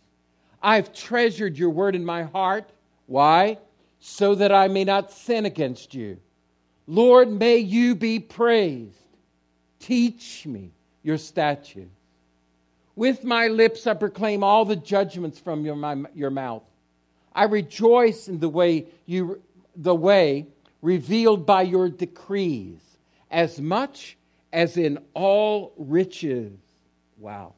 I've 0.63 0.93
treasured 0.93 1.57
your 1.57 1.71
word 1.71 1.95
in 1.95 2.05
my 2.05 2.25
heart. 2.25 2.71
Why? 3.07 3.59
So 4.01 4.35
that 4.35 4.53
I 4.53 4.69
may 4.69 4.85
not 4.85 5.13
sin 5.13 5.47
against 5.47 5.95
you. 5.95 6.19
Lord, 6.87 7.31
may 7.31 7.59
you 7.59 7.95
be 7.95 8.19
praised. 8.19 9.08
Teach 9.89 10.45
me 10.45 10.71
your 11.03 11.17
statutes. 11.17 11.89
With 12.95 13.25
my 13.25 13.49
lips 13.49 13.87
I 13.87 13.95
proclaim 13.95 14.45
all 14.45 14.67
the 14.67 14.77
judgments 14.77 15.39
from 15.39 15.65
your, 15.65 15.77
my, 15.77 15.97
your 16.15 16.29
mouth. 16.29 16.63
I 17.35 17.45
rejoice 17.45 18.29
in 18.29 18.39
the 18.39 18.51
way 18.51 18.85
you 19.07 19.41
the 19.75 19.95
way 19.95 20.47
revealed 20.83 21.47
by 21.47 21.63
your 21.63 21.89
decrees 21.89 22.81
as 23.31 23.63
much 23.63 24.19
as 24.53 24.77
in 24.77 24.99
all 25.15 25.73
riches. 25.79 26.53
Wow. 27.19 27.55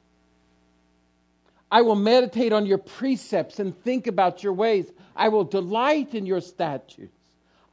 I 1.68 1.82
will 1.82 1.96
meditate 1.96 2.52
on 2.52 2.64
your 2.64 2.78
precepts 2.78 3.58
and 3.58 3.76
think 3.82 4.06
about 4.06 4.44
your 4.44 4.52
ways. 4.52 4.86
I 5.16 5.30
will 5.30 5.42
delight 5.42 6.14
in 6.14 6.26
your 6.26 6.40
statutes. 6.40 7.10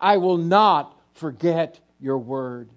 I 0.01 0.17
will 0.17 0.37
not 0.37 0.99
forget 1.13 1.79
your 1.99 2.17
word. 2.17 2.69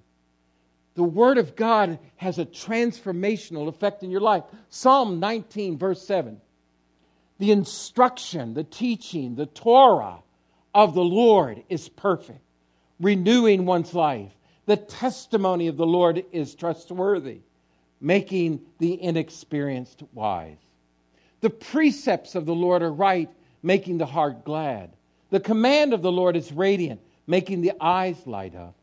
The 0.95 1.05
word 1.05 1.39
of 1.39 1.57
God 1.57 1.99
has 2.17 2.39
a 2.39 2.45
transformational 2.45 3.69
effect 3.69 4.03
in 4.03 4.11
your 4.11 4.21
life. 4.21 4.45
Psalm 4.69 5.21
19, 5.21 5.79
verse 5.79 6.05
7. 6.07 6.41
The 7.39 7.53
instruction, 7.53 8.55
the 8.55 8.65
teaching, 8.65 9.35
the 9.35 9.47
Torah 9.47 10.19
of 10.75 10.95
the 10.95 11.05
Lord 11.05 11.63
is 11.69 11.89
perfect, 11.89 12.41
renewing 13.01 13.65
one's 13.67 13.95
life. 13.95 14.33
The 14.67 14.77
testimony 14.77 15.69
of 15.69 15.77
the 15.77 15.87
Lord 15.87 16.25
is 16.33 16.55
trustworthy, 16.55 17.41
making 18.01 18.61
the 18.79 19.03
inexperienced 19.03 20.03
wise. 20.13 20.59
The 21.41 21.51
precepts 21.51 22.35
of 22.35 22.47
the 22.47 22.55
Lord 22.55 22.83
are 22.83 22.93
right, 22.93 23.31
making 23.63 23.99
the 23.99 24.07
heart 24.07 24.45
glad. 24.45 24.91
The 25.31 25.41
command 25.41 25.95
of 25.95 26.03
the 26.03 26.13
Lord 26.13 26.37
is 26.37 26.53
radiant, 26.53 27.01
making 27.27 27.63
the 27.63 27.73
eyes 27.81 28.27
light 28.27 28.55
up. 28.55 28.75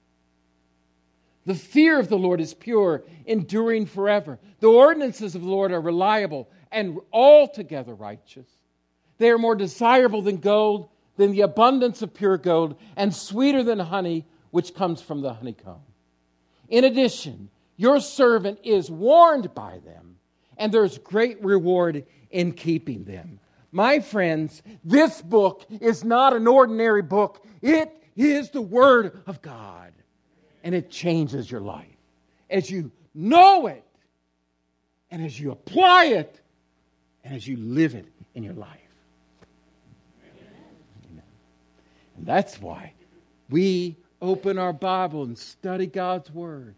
The 1.47 1.55
fear 1.55 1.97
of 1.97 2.09
the 2.09 2.17
Lord 2.17 2.41
is 2.41 2.53
pure, 2.53 3.05
enduring 3.25 3.85
forever. 3.85 4.37
The 4.59 4.67
ordinances 4.67 5.33
of 5.33 5.43
the 5.43 5.49
Lord 5.49 5.71
are 5.71 5.79
reliable 5.79 6.49
and 6.73 6.99
altogether 7.13 7.95
righteous. 7.95 8.49
They 9.17 9.29
are 9.29 9.37
more 9.37 9.55
desirable 9.55 10.21
than 10.21 10.37
gold, 10.37 10.89
than 11.15 11.31
the 11.31 11.41
abundance 11.41 12.01
of 12.01 12.13
pure 12.13 12.37
gold, 12.37 12.75
and 12.97 13.15
sweeter 13.15 13.63
than 13.63 13.79
honey 13.79 14.25
which 14.51 14.75
comes 14.75 15.01
from 15.01 15.21
the 15.21 15.33
honeycomb. 15.33 15.79
In 16.67 16.83
addition, 16.83 17.49
your 17.77 18.01
servant 18.01 18.59
is 18.65 18.91
warned 18.91 19.55
by 19.55 19.79
them, 19.85 20.17
and 20.57 20.69
there's 20.69 20.97
great 20.97 21.41
reward 21.41 22.05
in 22.29 22.51
keeping 22.51 23.05
them. 23.05 23.39
My 23.71 24.01
friends, 24.01 24.63
this 24.83 25.21
book 25.21 25.65
is 25.79 26.03
not 26.03 26.35
an 26.35 26.45
ordinary 26.45 27.03
book, 27.03 27.45
it 27.61 27.89
is 28.17 28.49
the 28.49 28.61
Word 28.61 29.23
of 29.27 29.41
God, 29.41 29.93
and 30.67 30.75
it 30.75 30.89
changes 30.89 31.49
your 31.49 31.61
life. 31.61 31.87
As 32.49 32.69
you 32.69 32.91
know 33.15 33.67
it, 33.67 33.85
and 35.09 35.23
as 35.23 35.39
you 35.39 35.51
apply 35.51 36.07
it, 36.07 36.41
and 37.23 37.33
as 37.33 37.47
you 37.47 37.55
live 37.55 37.95
it 37.95 38.05
in 38.35 38.43
your 38.43 38.53
life. 38.53 38.81
Amen. 41.05 41.23
And 42.17 42.25
that's 42.25 42.59
why 42.59 42.91
we 43.49 43.95
open 44.21 44.57
our 44.57 44.73
Bible 44.73 45.23
and 45.23 45.37
study 45.37 45.87
God's 45.87 46.29
Word 46.31 46.75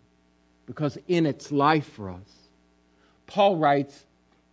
because 0.67 0.99
in 1.07 1.25
its 1.25 1.51
life 1.51 1.89
for 1.93 2.11
us. 2.11 2.49
Paul 3.25 3.55
writes, 3.55 4.05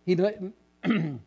he 0.03 0.15
2 0.15 0.51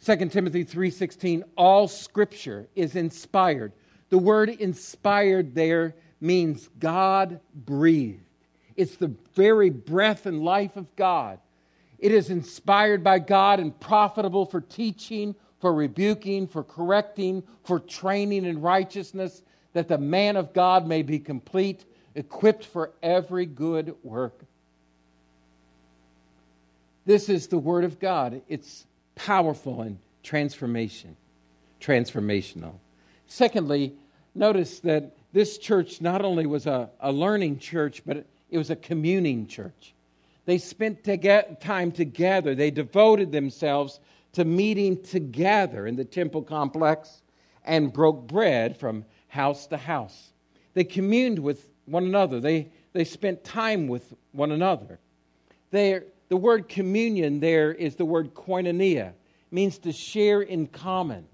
Timothy 0.00 0.64
3:16 0.64 1.42
all 1.54 1.86
scripture 1.86 2.66
is 2.74 2.96
inspired. 2.96 3.72
The 4.08 4.16
word 4.16 4.48
inspired 4.48 5.54
there 5.54 5.94
means 6.20 6.68
God 6.78 7.40
breathed. 7.54 8.22
It's 8.76 8.96
the 8.96 9.12
very 9.34 9.70
breath 9.70 10.26
and 10.26 10.42
life 10.42 10.76
of 10.76 10.94
God. 10.96 11.38
It 11.98 12.12
is 12.12 12.30
inspired 12.30 13.02
by 13.02 13.18
God 13.18 13.58
and 13.58 13.78
profitable 13.78 14.46
for 14.46 14.60
teaching, 14.60 15.34
for 15.60 15.74
rebuking, 15.74 16.46
for 16.46 16.62
correcting, 16.62 17.42
for 17.64 17.80
training 17.80 18.44
in 18.44 18.60
righteousness, 18.60 19.42
that 19.72 19.88
the 19.88 19.98
man 19.98 20.36
of 20.36 20.52
God 20.52 20.86
may 20.86 21.02
be 21.02 21.18
complete, 21.18 21.84
equipped 22.14 22.64
for 22.64 22.92
every 23.02 23.46
good 23.46 23.94
work. 24.04 24.44
This 27.04 27.28
is 27.28 27.48
the 27.48 27.58
Word 27.58 27.84
of 27.84 27.98
God. 27.98 28.42
It's 28.48 28.86
powerful 29.16 29.80
and 29.80 29.98
transformation, 30.22 31.16
transformational. 31.80 32.74
Secondly, 33.26 33.94
notice 34.34 34.78
that 34.80 35.16
this 35.32 35.58
church 35.58 36.00
not 36.00 36.24
only 36.24 36.46
was 36.46 36.66
a, 36.66 36.90
a 37.00 37.12
learning 37.12 37.58
church, 37.58 38.02
but 38.04 38.26
it 38.50 38.58
was 38.58 38.70
a 38.70 38.76
communing 38.76 39.46
church. 39.46 39.94
They 40.46 40.58
spent 40.58 41.04
to 41.04 41.56
time 41.60 41.92
together. 41.92 42.54
They 42.54 42.70
devoted 42.70 43.32
themselves 43.32 44.00
to 44.32 44.44
meeting 44.44 45.02
together 45.02 45.86
in 45.86 45.96
the 45.96 46.04
temple 46.04 46.42
complex 46.42 47.22
and 47.64 47.92
broke 47.92 48.26
bread 48.26 48.76
from 48.76 49.04
house 49.28 49.66
to 49.66 49.76
house. 49.76 50.32
They 50.74 50.84
communed 50.84 51.38
with 51.38 51.68
one 51.84 52.04
another, 52.04 52.40
they, 52.40 52.68
they 52.92 53.04
spent 53.04 53.44
time 53.44 53.88
with 53.88 54.14
one 54.32 54.52
another. 54.52 54.98
There, 55.70 56.04
the 56.28 56.36
word 56.36 56.68
communion 56.68 57.40
there 57.40 57.72
is 57.72 57.96
the 57.96 58.04
word 58.04 58.34
koinonia, 58.34 59.12
means 59.50 59.78
to 59.78 59.92
share 59.92 60.42
in 60.42 60.66
common. 60.66 61.26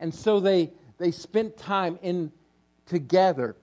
And 0.00 0.14
so 0.14 0.40
they, 0.40 0.72
they 0.98 1.10
spent 1.10 1.56
time 1.56 1.98
in 2.02 2.32
together 2.86 3.56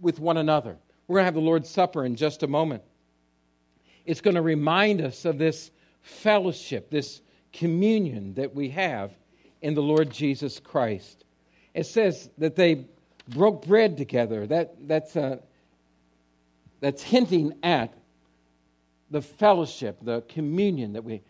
with 0.00 0.18
one 0.18 0.36
another. 0.36 0.76
We're 1.08 1.16
going 1.16 1.22
to 1.22 1.26
have 1.26 1.34
the 1.34 1.40
Lord's 1.40 1.68
Supper 1.68 2.04
in 2.04 2.16
just 2.16 2.42
a 2.42 2.46
moment. 2.46 2.82
It's 4.04 4.20
going 4.20 4.36
to 4.36 4.42
remind 4.42 5.00
us 5.00 5.24
of 5.24 5.38
this 5.38 5.70
fellowship, 6.02 6.90
this 6.90 7.20
communion 7.52 8.34
that 8.34 8.54
we 8.54 8.68
have 8.70 9.12
in 9.62 9.74
the 9.74 9.82
Lord 9.82 10.10
Jesus 10.10 10.60
Christ. 10.60 11.24
It 11.74 11.86
says 11.86 12.30
that 12.38 12.54
they 12.54 12.86
broke 13.28 13.66
bread 13.66 13.96
together. 13.96 14.46
That, 14.46 14.74
that's, 14.86 15.16
uh, 15.16 15.38
that's 16.80 17.02
hinting 17.02 17.54
at 17.62 17.92
the 19.10 19.22
fellowship, 19.22 19.98
the 20.02 20.22
communion 20.28 20.92
that 20.92 21.02
we. 21.02 21.22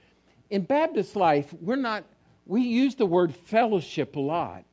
In 0.51 0.63
Baptist 0.63 1.17
life, 1.17 1.53
we're 1.61 1.77
not, 1.77 2.05
we 2.45 2.63
use 2.63 2.95
the 2.95 3.07
word 3.07 3.35
fellowship 3.35 4.17
a 4.17 4.21
lot. 4.21 4.65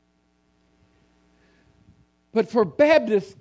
But 2.34 2.50
for 2.50 2.66
Baptists 2.66 3.36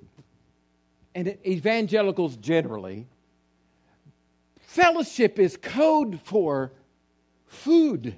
and 1.15 1.37
evangelicals 1.47 2.37
generally, 2.37 3.07
fellowship 4.61 5.39
is 5.39 5.57
code 5.57 6.21
for 6.23 6.73
food. 7.47 8.15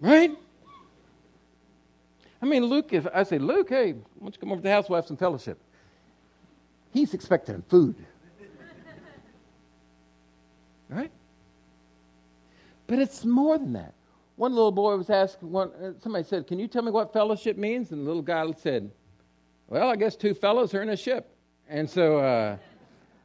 Right? 0.00 0.30
I 2.40 2.46
mean, 2.46 2.64
Luke, 2.64 2.92
if 2.92 3.06
I 3.12 3.24
say, 3.24 3.38
Luke, 3.38 3.68
hey, 3.68 3.92
why 3.92 4.00
don't 4.20 4.34
you 4.34 4.40
come 4.40 4.52
over 4.52 4.60
to 4.60 4.62
the 4.62 4.70
house? 4.70 4.88
We'll 4.88 4.96
have 4.96 5.06
some 5.06 5.16
fellowship. 5.16 5.58
He's 6.92 7.14
expecting 7.14 7.62
food. 7.68 7.96
right? 10.88 11.10
But 12.86 13.00
it's 13.00 13.24
more 13.24 13.58
than 13.58 13.72
that. 13.72 13.94
One 14.38 14.54
little 14.54 14.70
boy 14.70 14.96
was 14.96 15.10
asking, 15.10 15.50
one, 15.50 15.72
uh, 15.82 15.94
somebody 16.00 16.22
said, 16.22 16.46
Can 16.46 16.60
you 16.60 16.68
tell 16.68 16.82
me 16.82 16.92
what 16.92 17.12
fellowship 17.12 17.56
means? 17.56 17.90
And 17.90 18.02
the 18.02 18.06
little 18.06 18.22
guy 18.22 18.48
said, 18.52 18.88
Well, 19.66 19.90
I 19.90 19.96
guess 19.96 20.14
two 20.14 20.32
fellows 20.32 20.72
are 20.74 20.82
in 20.82 20.90
a 20.90 20.96
ship. 20.96 21.34
And 21.68 21.90
so, 21.90 22.18
uh, 22.18 22.56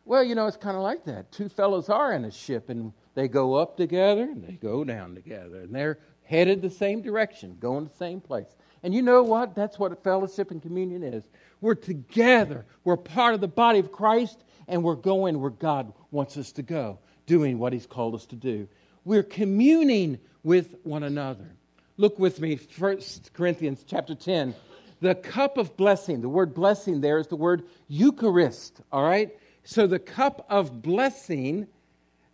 well, 0.05 0.24
you 0.24 0.34
know, 0.34 0.48
it's 0.48 0.58
kind 0.58 0.75
of 0.75 0.82
like 0.82 1.05
that. 1.05 1.32
Two 1.32 1.50
fellows 1.50 1.88
are 1.88 2.13
in 2.13 2.25
a 2.25 2.32
ship, 2.32 2.70
and 2.70 2.91
they 3.13 3.27
go 3.27 3.53
up 3.53 3.77
together 3.77 4.24
and 4.24 4.43
they 4.43 4.53
go 4.53 4.84
down 4.84 5.13
together, 5.13 5.62
and 5.62 5.74
they're 5.74 6.00
headed 6.24 6.63
the 6.63 6.70
same 6.72 7.03
direction, 7.03 7.58
going 7.60 7.86
the 7.86 7.96
same 7.96 8.20
place. 8.20 8.55
And 8.82 8.91
you 8.91 9.03
know 9.03 9.22
what? 9.22 9.53
That's 9.53 9.77
what 9.77 10.03
fellowship 10.03 10.50
and 10.50 10.63
communion 10.63 11.03
is. 11.03 11.25
We're 11.62 11.75
together, 11.75 12.65
we're 12.86 12.98
part 12.98 13.36
of 13.36 13.39
the 13.39 13.48
body 13.48 13.77
of 13.77 13.91
Christ, 13.91 14.43
and 14.67 14.84
we're 14.84 14.96
going 14.96 15.39
where 15.39 15.51
God 15.51 15.93
wants 16.10 16.38
us 16.38 16.51
to 16.53 16.63
go, 16.63 16.98
doing 17.27 17.60
what 17.60 17.72
He's 17.72 17.86
called 17.86 18.15
us 18.15 18.25
to 18.25 18.36
do. 18.36 18.67
We're 19.05 19.22
communing 19.22 20.17
with 20.43 20.75
one 20.83 21.03
another. 21.03 21.55
Look 21.97 22.19
with 22.19 22.39
me, 22.39 22.59
1 22.77 23.01
Corinthians 23.33 23.83
chapter 23.88 24.15
10. 24.15 24.55
The 25.00 25.15
cup 25.15 25.57
of 25.57 25.75
blessing, 25.77 26.21
the 26.21 26.29
word 26.29 26.53
blessing 26.53 27.01
there 27.01 27.19
is 27.19 27.27
the 27.27 27.35
word 27.35 27.63
Eucharist, 27.88 28.81
all 28.91 29.03
right? 29.03 29.31
So 29.63 29.88
the 29.88 30.00
cup 30.00 30.45
of 30.50 30.81
blessing 30.81 31.67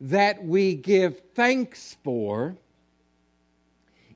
that 0.02 0.44
we 0.44 0.76
give 0.76 1.20
thanks 1.36 1.98
for, 2.04 2.56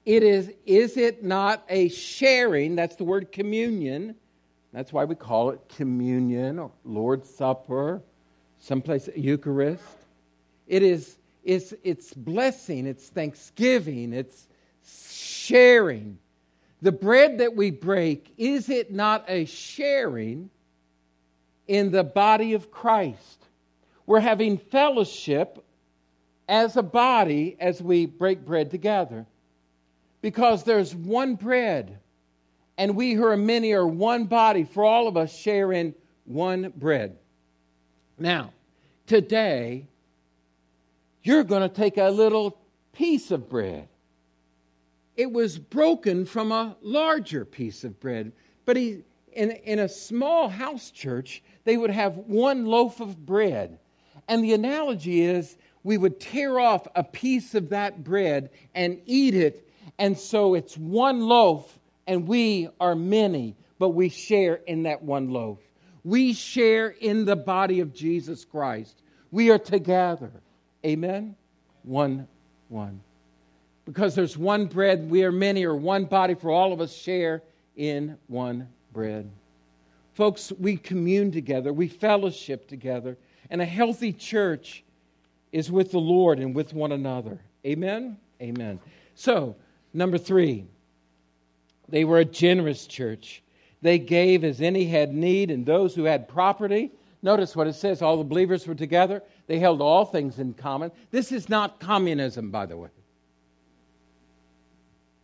it 0.05 0.23
is, 0.23 0.51
is 0.65 0.97
it 0.97 1.23
not 1.23 1.63
a 1.69 1.89
sharing? 1.89 2.75
That's 2.75 2.95
the 2.95 3.03
word 3.03 3.31
communion. 3.31 4.15
That's 4.71 4.91
why 4.91 5.05
we 5.05 5.15
call 5.15 5.51
it 5.51 5.62
communion 5.69 6.59
or 6.59 6.71
Lord's 6.83 7.29
Supper, 7.29 8.01
someplace 8.59 9.09
Eucharist. 9.15 9.83
It 10.67 10.83
is 10.83 11.17
it's, 11.43 11.73
it's 11.83 12.13
blessing, 12.13 12.88
it's 12.88 13.10
thanksgiving, 13.10 14.13
it's 14.13 14.47
sharing. 14.86 16.17
The 16.82 16.91
bread 16.91 17.39
that 17.39 17.56
we 17.56 17.71
break, 17.71 18.34
is 18.38 18.69
it 18.69 18.91
not 18.91 19.25
a 19.27 19.45
sharing 19.45 20.49
in 21.67 21.91
the 21.91 22.03
body 22.03 22.53
of 22.53 22.71
Christ? 22.71 23.45
We're 24.06 24.19
having 24.19 24.58
fellowship 24.58 25.63
as 26.47 26.75
a 26.75 26.84
body 26.84 27.56
as 27.60 27.82
we 27.82 28.06
break 28.06 28.45
bread 28.45 28.69
together. 28.69 29.25
Because 30.21 30.63
there's 30.63 30.95
one 30.95 31.36
bread, 31.36 31.99
and 32.77 32.95
we 32.95 33.13
who 33.13 33.25
are 33.25 33.38
many 33.38 33.73
are 33.73 33.88
one 33.88 34.25
body, 34.25 34.63
for 34.63 34.84
all 34.84 35.08
of 35.08 35.17
us 35.17 35.36
share 35.36 35.71
in 35.73 35.93
one 36.25 36.71
bread. 36.75 37.17
Now, 38.17 38.53
today, 39.06 39.88
you're 41.23 41.43
going 41.43 41.67
to 41.67 41.73
take 41.73 41.97
a 41.97 42.09
little 42.09 42.57
piece 42.91 43.31
of 43.31 43.49
bread. 43.49 43.88
It 45.15 45.31
was 45.31 45.57
broken 45.57 46.25
from 46.25 46.51
a 46.51 46.75
larger 46.81 47.45
piece 47.45 47.83
of 47.83 47.99
bread. 47.99 48.31
But 48.65 48.77
he, 48.77 49.03
in, 49.31 49.51
in 49.51 49.79
a 49.79 49.89
small 49.89 50.49
house 50.49 50.91
church, 50.91 51.43
they 51.63 51.77
would 51.77 51.91
have 51.91 52.17
one 52.17 52.65
loaf 52.65 52.99
of 52.99 53.25
bread. 53.25 53.79
And 54.27 54.43
the 54.43 54.53
analogy 54.53 55.21
is 55.21 55.57
we 55.83 55.97
would 55.97 56.19
tear 56.19 56.59
off 56.59 56.88
a 56.95 57.03
piece 57.03 57.55
of 57.55 57.69
that 57.69 58.03
bread 58.03 58.49
and 58.73 58.99
eat 59.05 59.36
it. 59.36 59.67
And 59.99 60.17
so 60.17 60.55
it's 60.55 60.77
one 60.77 61.21
loaf, 61.21 61.79
and 62.07 62.27
we 62.27 62.69
are 62.79 62.95
many, 62.95 63.55
but 63.79 63.89
we 63.89 64.09
share 64.09 64.55
in 64.55 64.83
that 64.83 65.03
one 65.03 65.29
loaf. 65.29 65.59
We 66.03 66.33
share 66.33 66.88
in 66.88 67.25
the 67.25 67.36
body 67.36 67.79
of 67.79 67.93
Jesus 67.93 68.43
Christ. 68.45 69.01
We 69.31 69.51
are 69.51 69.59
together. 69.59 70.31
Amen? 70.86 71.36
One, 71.84 72.28
one. 72.69 73.02
Because 73.86 74.15
there's 74.15 74.38
one 74.38 74.65
bread, 74.65 75.10
we 75.10 75.24
are 75.24 75.32
many, 75.32 75.65
or 75.65 75.76
one 75.76 76.06
body, 76.06 76.36
for 76.36 76.52
all 76.52 76.72
of 76.72 76.82
us 76.82 76.93
share 76.93 77.41
in 77.76 78.17
one 78.28 78.67
bread. 78.93 79.30
Folks, 80.13 80.52
we 80.60 80.78
commune 80.78 81.32
together, 81.32 81.74
we 81.74 81.88
fellowship 81.88 82.67
together, 82.67 83.17
and 83.50 83.62
a 83.62 83.65
healthy 83.65 84.13
church 84.13 84.84
is 85.52 85.72
with 85.72 85.91
the 85.91 86.00
Lord 86.00 86.39
and 86.39 86.56
with 86.56 86.74
one 86.74 86.91
another. 86.91 87.39
Amen? 87.65 88.17
Amen. 88.41 88.80
So, 89.15 89.56
number 89.93 90.17
three, 90.17 90.65
they 91.89 92.06
were 92.06 92.19
a 92.19 92.26
generous 92.26 92.88
church. 92.88 93.41
They 93.82 94.00
gave 94.00 94.43
as 94.43 94.62
any 94.62 94.86
had 94.86 95.13
need, 95.13 95.52
and 95.52 95.65
those 95.65 95.93
who 95.93 96.06
had 96.06 96.28
property. 96.28 96.91
Notice 97.23 97.55
what 97.55 97.67
it 97.67 97.73
says 97.73 98.01
all 98.01 98.17
the 98.17 98.23
believers 98.25 98.67
were 98.67 98.75
together. 98.75 99.23
They 99.47 99.57
held 99.57 99.81
all 99.81 100.03
things 100.05 100.39
in 100.39 100.53
common. 100.53 100.91
This 101.09 101.31
is 101.31 101.47
not 101.47 101.79
communism, 101.79 102.51
by 102.51 102.65
the 102.65 102.77
way. 102.77 102.89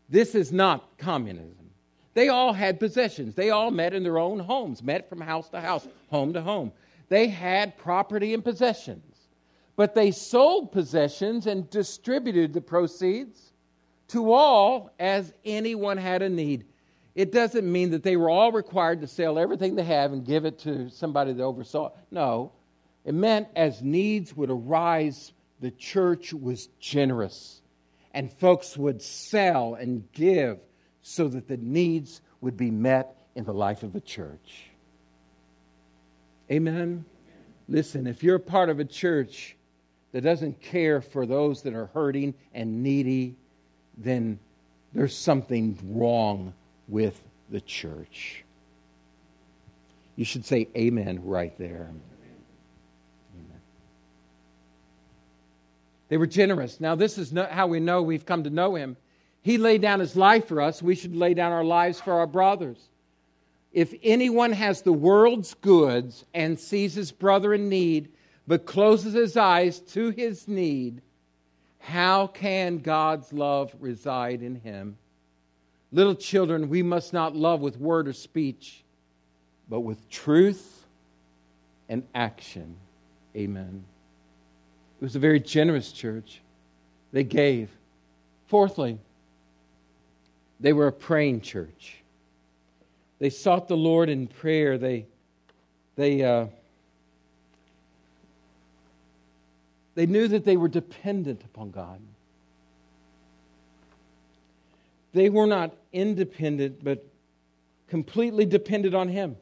This 0.09 0.33
is 0.33 0.51
not 0.51 0.97
communism. 0.97 1.69
They 2.13 2.29
all 2.29 2.53
had 2.53 2.79
possessions. 2.79 3.35
They 3.35 3.49
all 3.51 3.69
met 3.69 3.93
in 3.93 4.01
their 4.01 4.17
own 4.17 4.39
homes, 4.39 4.81
met 4.81 5.09
from 5.09 5.21
house 5.21 5.49
to 5.49 5.59
house, 5.59 5.88
home 6.09 6.33
to 6.33 6.41
home. 6.41 6.71
They 7.09 7.27
had 7.27 7.77
property 7.77 8.33
and 8.33 8.43
possessions. 8.43 9.03
But 9.75 9.93
they 9.93 10.12
sold 10.12 10.71
possessions 10.71 11.47
and 11.47 11.69
distributed 11.69 12.53
the 12.53 12.62
proceeds 12.62 13.51
to 14.09 14.31
all 14.31 14.91
as 14.99 15.33
anyone 15.45 15.97
had 15.97 16.21
a 16.21 16.29
need. 16.29 16.65
It 17.19 17.34
doesn't 17.34 17.69
mean 17.69 17.91
that 17.91 18.01
they 18.01 18.15
were 18.15 18.29
all 18.29 18.53
required 18.53 19.01
to 19.01 19.08
sell 19.08 19.38
everything 19.38 19.75
they 19.75 19.84
have 19.84 20.13
and 20.13 20.25
give 20.25 20.45
it 20.45 20.58
to 20.60 20.89
somebody 20.89 21.34
that 21.34 21.43
oversaw. 21.43 21.88
it. 21.88 21.93
No, 22.12 22.53
it 23.03 23.13
meant 23.13 23.49
as 23.58 23.82
needs 23.82 24.38
would 24.38 24.49
arise, 24.49 25.34
the 25.60 25.71
church 25.71 26.34
was 26.34 26.69
generous. 26.79 27.62
And 28.13 28.32
folks 28.32 28.77
would 28.77 29.01
sell 29.01 29.73
and 29.73 30.10
give 30.13 30.60
so 31.01 31.27
that 31.27 31.49
the 31.49 31.58
needs 31.58 32.21
would 32.39 32.55
be 32.55 32.71
met 32.71 33.17
in 33.36 33.43
the 33.43 33.53
life 33.53 33.84
of 33.84 33.91
the 33.91 33.99
church. 33.99 34.69
Amen? 36.49 37.03
Listen, 37.67 38.08
if 38.08 38.23
you're 38.23 38.39
part 38.39 38.69
of 38.69 38.79
a 38.79 38.86
church 38.86 39.58
that 40.13 40.21
doesn't 40.21 40.62
care 40.62 41.01
for 41.01 41.25
those 41.25 41.63
that 41.63 41.73
are 41.73 41.88
hurting 41.88 42.34
and 42.53 42.82
needy, 42.82 43.36
then 43.97 44.39
there's 44.93 45.13
something 45.13 45.77
wrong 45.84 46.53
with 46.89 47.21
the 47.49 47.62
church. 47.62 48.43
You 50.15 50.25
should 50.25 50.45
say 50.45 50.67
amen 50.75 51.21
right 51.23 51.58
there. 51.58 51.91
Amen. 53.36 53.62
They 56.10 56.17
were 56.17 56.28
generous. 56.28 56.82
Now, 56.82 56.95
this 56.95 57.17
is 57.17 57.34
how 57.52 57.67
we 57.67 57.80
know 57.80 58.02
we've 58.02 58.25
come 58.25 58.43
to 58.43 58.49
know 58.49 58.75
him. 58.75 58.97
He 59.41 59.58
laid 59.58 59.82
down 59.82 60.02
his 60.02 60.17
life 60.17 60.47
for 60.47 60.60
us. 60.60 60.82
We 60.82 60.95
should 60.95 61.15
lay 61.15 61.34
down 61.34 61.54
our 61.54 61.63
lives 61.63 62.02
for 62.02 62.13
our 62.13 62.28
brothers. 62.28 62.89
If 63.71 63.93
anyone 64.04 64.52
has 64.52 64.82
the 64.82 64.91
world's 64.91 65.54
goods 65.54 66.25
and 66.34 66.60
sees 66.60 66.95
his 66.95 67.12
brother 67.12 67.54
in 67.54 67.69
need, 67.69 68.10
but 68.47 68.65
closes 68.65 69.13
his 69.13 69.38
eyes 69.38 69.80
to 69.80 70.10
his 70.10 70.47
need, 70.47 71.02
how 71.78 72.28
can 72.28 72.80
God's 72.80 73.32
love 73.32 73.73
reside 73.80 74.41
in 74.41 74.56
him? 74.56 74.97
Little 75.91 76.15
children, 76.15 76.69
we 76.69 76.84
must 76.84 77.13
not 77.13 77.36
love 77.36 77.62
with 77.62 77.80
word 77.80 78.08
or 78.08 78.13
speech, 78.13 78.84
but 79.69 79.80
with 79.80 80.08
truth 80.10 80.86
and 81.88 82.04
action. 82.13 82.75
Amen. 83.36 83.84
It 84.99 85.04
was 85.04 85.15
a 85.15 85.19
very 85.19 85.39
generous 85.39 85.91
church. 85.91 86.41
They 87.12 87.23
gave. 87.23 87.69
Fourthly, 88.47 88.99
they 90.60 90.73
were 90.73 90.88
a 90.88 90.91
praying 90.91 91.41
church. 91.41 91.95
They 93.17 93.30
sought 93.30 93.67
the 93.67 93.78
Lord 93.78 94.10
in 94.10 94.28
prayer. 94.28 94.78
They, 94.78 95.06
they, 95.95 96.23
uh, 96.23 96.47
they 99.95 100.06
knew 100.06 100.28
that 100.28 100.45
they 100.45 100.58
were 100.58 100.67
dependent 100.67 101.43
upon 101.43 101.71
God. 101.71 101.99
They 105.13 105.30
were 105.30 105.47
not 105.47 105.73
independent, 105.91 106.84
but 106.84 107.06
completely 107.88 108.45
dependent 108.45 108.95
on 108.95 109.08
Him. 109.08 109.36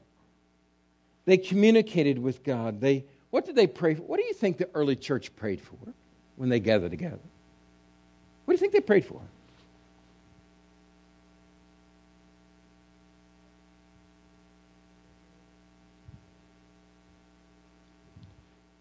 They 1.26 1.38
communicated 1.38 2.18
with 2.20 2.44
God. 2.44 2.80
They, 2.80 3.06
what 3.32 3.46
did 3.46 3.56
they 3.56 3.68
pray 3.68 3.96
for? 3.96 4.04
What 4.04 4.20
do 4.20 4.26
you 4.26 4.34
think 4.34 4.58
the 4.58 4.70
early 4.74 4.96
church 4.96 5.36
prayed 5.36 5.62
for 5.62 5.78
when 6.38 6.50
they 6.50 6.60
gathered 6.60 6.92
together? 6.92 7.20
What 8.46 8.54
do 8.54 8.56
you 8.56 8.60
think 8.60 8.74
they 8.74 8.80
prayed 8.80 9.06
for? 9.06 9.22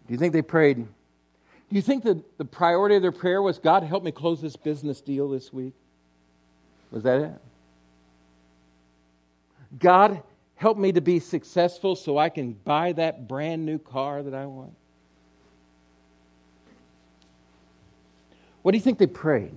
Do 0.07 0.13
you 0.13 0.17
think 0.17 0.31
they 0.31 0.41
prayed? 0.41 0.77
Do 0.77 1.75
you 1.75 1.81
think 1.81 2.05
that 2.05 2.37
the 2.37 2.45
priority 2.45 2.95
of 2.95 3.01
their 3.01 3.11
prayer 3.11 3.41
was, 3.41 3.59
God, 3.59 3.83
help 3.83 4.05
me 4.05 4.11
close 4.11 4.41
this 4.41 4.55
business 4.55 5.01
deal 5.01 5.27
this 5.27 5.51
week? 5.51 5.73
Was 6.91 7.03
that 7.03 7.19
it? 7.19 7.41
God, 9.79 10.21
help 10.55 10.77
me 10.77 10.91
to 10.91 11.01
be 11.01 11.19
successful 11.19 11.95
so 11.95 12.17
I 12.17 12.29
can 12.29 12.53
buy 12.53 12.93
that 12.93 13.27
brand 13.27 13.65
new 13.65 13.79
car 13.79 14.23
that 14.23 14.33
I 14.33 14.45
want? 14.45 14.73
What 18.61 18.71
do 18.71 18.77
you 18.77 18.83
think 18.83 18.97
they 18.97 19.07
prayed? 19.07 19.53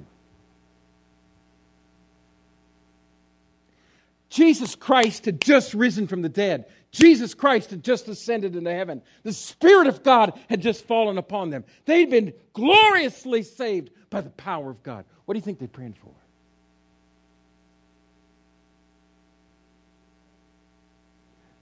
Jesus 4.29 4.77
Christ 4.77 5.25
had 5.25 5.41
just 5.41 5.75
risen 5.75 6.07
from 6.07 6.23
the 6.23 6.29
dead. 6.29 6.67
Jesus 6.93 7.35
Christ 7.35 7.71
had 7.71 7.83
just 7.83 8.09
ascended 8.09 8.55
into 8.55 8.73
heaven. 8.73 9.03
The 9.25 9.33
Spirit 9.33 9.89
of 9.89 10.05
God 10.05 10.39
had 10.49 10.61
just 10.61 10.87
fallen 10.87 11.19
upon 11.19 11.51
them. 11.51 11.65
They'd 11.85 12.11
been 12.11 12.33
gloriously 12.53 13.43
saved 13.43 13.91
by 14.09 14.21
the 14.21 14.31
power 14.31 14.71
of 14.71 14.83
God. 14.83 15.05
What 15.25 15.35
do 15.35 15.39
you 15.39 15.45
think 15.45 15.59
they're 15.59 15.69
praying 15.69 15.95
for? 15.95 16.13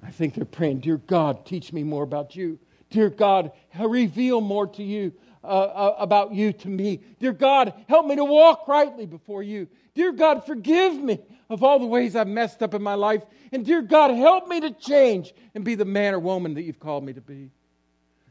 I 0.09 0.11
think 0.11 0.33
they're 0.33 0.47
praying, 0.47 0.81
Dear 0.81 0.97
God, 0.97 1.45
teach 1.45 1.71
me 1.71 1.85
more 1.85 2.03
about 2.03 2.35
you. 2.35 2.59
Dear 2.89 3.11
God, 3.11 3.53
reveal 3.79 4.41
more 4.41 4.67
to 4.67 4.83
you 4.83 5.13
uh, 5.45 5.47
uh, 5.47 5.97
about 5.99 6.33
you 6.33 6.51
to 6.55 6.69
me. 6.69 7.03
Dear 7.21 7.33
God, 7.33 7.75
help 7.91 8.07
me 8.07 8.17
to 8.17 8.25
walk 8.25 8.67
rightly 8.67 9.05
before 9.05 9.43
you. 9.43 9.69
Dear 9.95 10.13
God, 10.13 10.47
forgive 10.47 10.95
me 10.95 11.19
of 11.51 11.63
all 11.63 11.79
the 11.79 11.85
ways 11.85 12.17
I've 12.17 12.27
messed 12.27 12.63
up 12.63 12.73
in 12.73 12.83
my 12.83 12.95
life. 12.95 13.23
And 13.53 13.67
dear 13.67 13.83
God, 13.83 14.11
help 14.13 14.49
me 14.49 14.61
to 14.61 14.71
change 14.71 15.35
and 15.55 15.63
be 15.63 15.75
the 15.75 15.85
man 15.85 16.15
or 16.15 16.21
woman 16.21 16.55
that 16.55 16.63
you've 16.63 16.81
called 16.81 17.05
me 17.05 17.13
to 17.13 17.21
be. 17.21 17.51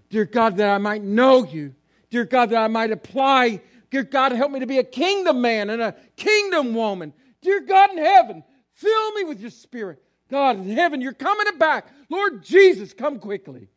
Dear 0.10 0.26
God, 0.26 0.58
that 0.58 0.70
I 0.70 0.80
might 0.80 1.04
know 1.04 1.46
you. 1.46 1.76
Dear 2.10 2.26
God, 2.26 2.50
that 2.50 2.58
I 2.58 2.68
might 2.70 2.90
apply. 2.90 3.62
Dear 3.92 4.04
God, 4.04 4.32
help 4.32 4.52
me 4.52 4.62
to 4.62 4.68
be 4.68 4.80
a 4.80 4.84
kingdom 4.84 5.42
man 5.42 5.70
and 5.70 5.84
a 5.84 5.96
kingdom 6.16 6.74
woman. 6.74 7.14
Dear 7.44 7.60
God 7.62 7.92
in 7.92 8.00
heaven, 8.00 8.44
fill 8.74 9.12
me 9.12 9.26
with 9.26 9.40
your 9.40 9.52
spirit. 9.52 10.02
God 10.30 10.58
in 10.58 10.70
heaven, 10.70 11.02
you're 11.02 11.14
coming 11.14 11.58
back. 11.58 11.88
Lord 12.10 12.44
Jesus, 12.44 12.94
come 12.94 13.20
quickly. 13.20 13.70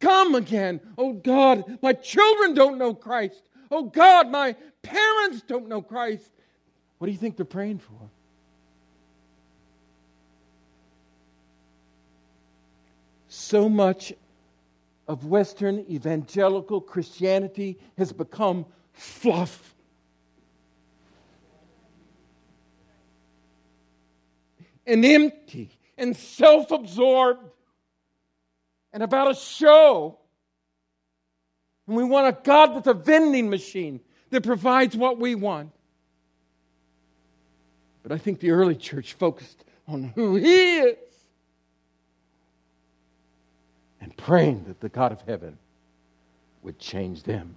Come 0.00 0.34
again. 0.34 0.80
Oh 0.96 1.12
God, 1.12 1.78
my 1.82 1.92
children 1.92 2.54
don't 2.54 2.78
know 2.78 2.94
Christ. 2.94 3.42
Oh 3.70 3.82
God, 3.82 4.30
my 4.30 4.54
parents 4.82 5.42
don't 5.42 5.68
know 5.68 5.82
Christ. 5.82 6.30
What 6.98 7.06
do 7.06 7.12
you 7.12 7.18
think 7.18 7.36
they're 7.36 7.44
praying 7.44 7.78
for? 7.80 8.10
So 13.28 13.68
much 13.68 14.12
of 15.06 15.24
Western 15.24 15.80
evangelical 15.90 16.80
Christianity 16.80 17.78
has 17.96 18.12
become 18.12 18.66
fluff. 18.92 19.74
And 24.86 25.04
empty 25.04 25.77
and 25.98 26.16
self 26.16 26.70
absorbed 26.70 27.44
and 28.92 29.02
about 29.02 29.30
a 29.30 29.34
show. 29.34 30.18
And 31.86 31.96
we 31.96 32.04
want 32.04 32.28
a 32.28 32.38
God 32.42 32.76
that's 32.76 32.86
a 32.86 32.94
vending 32.94 33.50
machine 33.50 34.00
that 34.30 34.42
provides 34.42 34.96
what 34.96 35.18
we 35.18 35.34
want. 35.34 35.70
But 38.02 38.12
I 38.12 38.18
think 38.18 38.40
the 38.40 38.50
early 38.50 38.76
church 38.76 39.14
focused 39.14 39.64
on 39.86 40.04
who 40.14 40.36
He 40.36 40.78
is 40.78 40.96
and 44.00 44.16
praying 44.16 44.64
that 44.68 44.80
the 44.80 44.88
God 44.88 45.12
of 45.12 45.20
heaven 45.22 45.58
would 46.62 46.78
change 46.78 47.22
them 47.22 47.54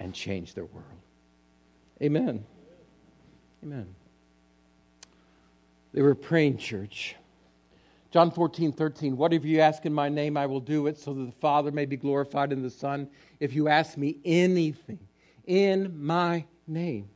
and 0.00 0.14
change 0.14 0.54
their 0.54 0.64
world. 0.64 0.84
Amen. 2.02 2.44
Amen. 3.62 3.94
They 5.92 6.02
were 6.02 6.14
praying 6.14 6.58
church. 6.58 7.16
John 8.10 8.30
14, 8.30 8.72
13. 8.72 9.16
Whatever 9.16 9.46
you 9.46 9.60
ask 9.60 9.84
in 9.84 9.92
my 9.92 10.08
name, 10.08 10.36
I 10.36 10.46
will 10.46 10.60
do 10.60 10.86
it 10.86 10.98
so 10.98 11.12
that 11.12 11.24
the 11.24 11.40
Father 11.40 11.70
may 11.70 11.84
be 11.84 11.96
glorified 11.96 12.52
in 12.52 12.62
the 12.62 12.70
Son. 12.70 13.08
If 13.38 13.54
you 13.54 13.68
ask 13.68 13.98
me 13.98 14.16
anything 14.24 14.98
in 15.46 16.04
my 16.04 16.44
name, 16.66 17.08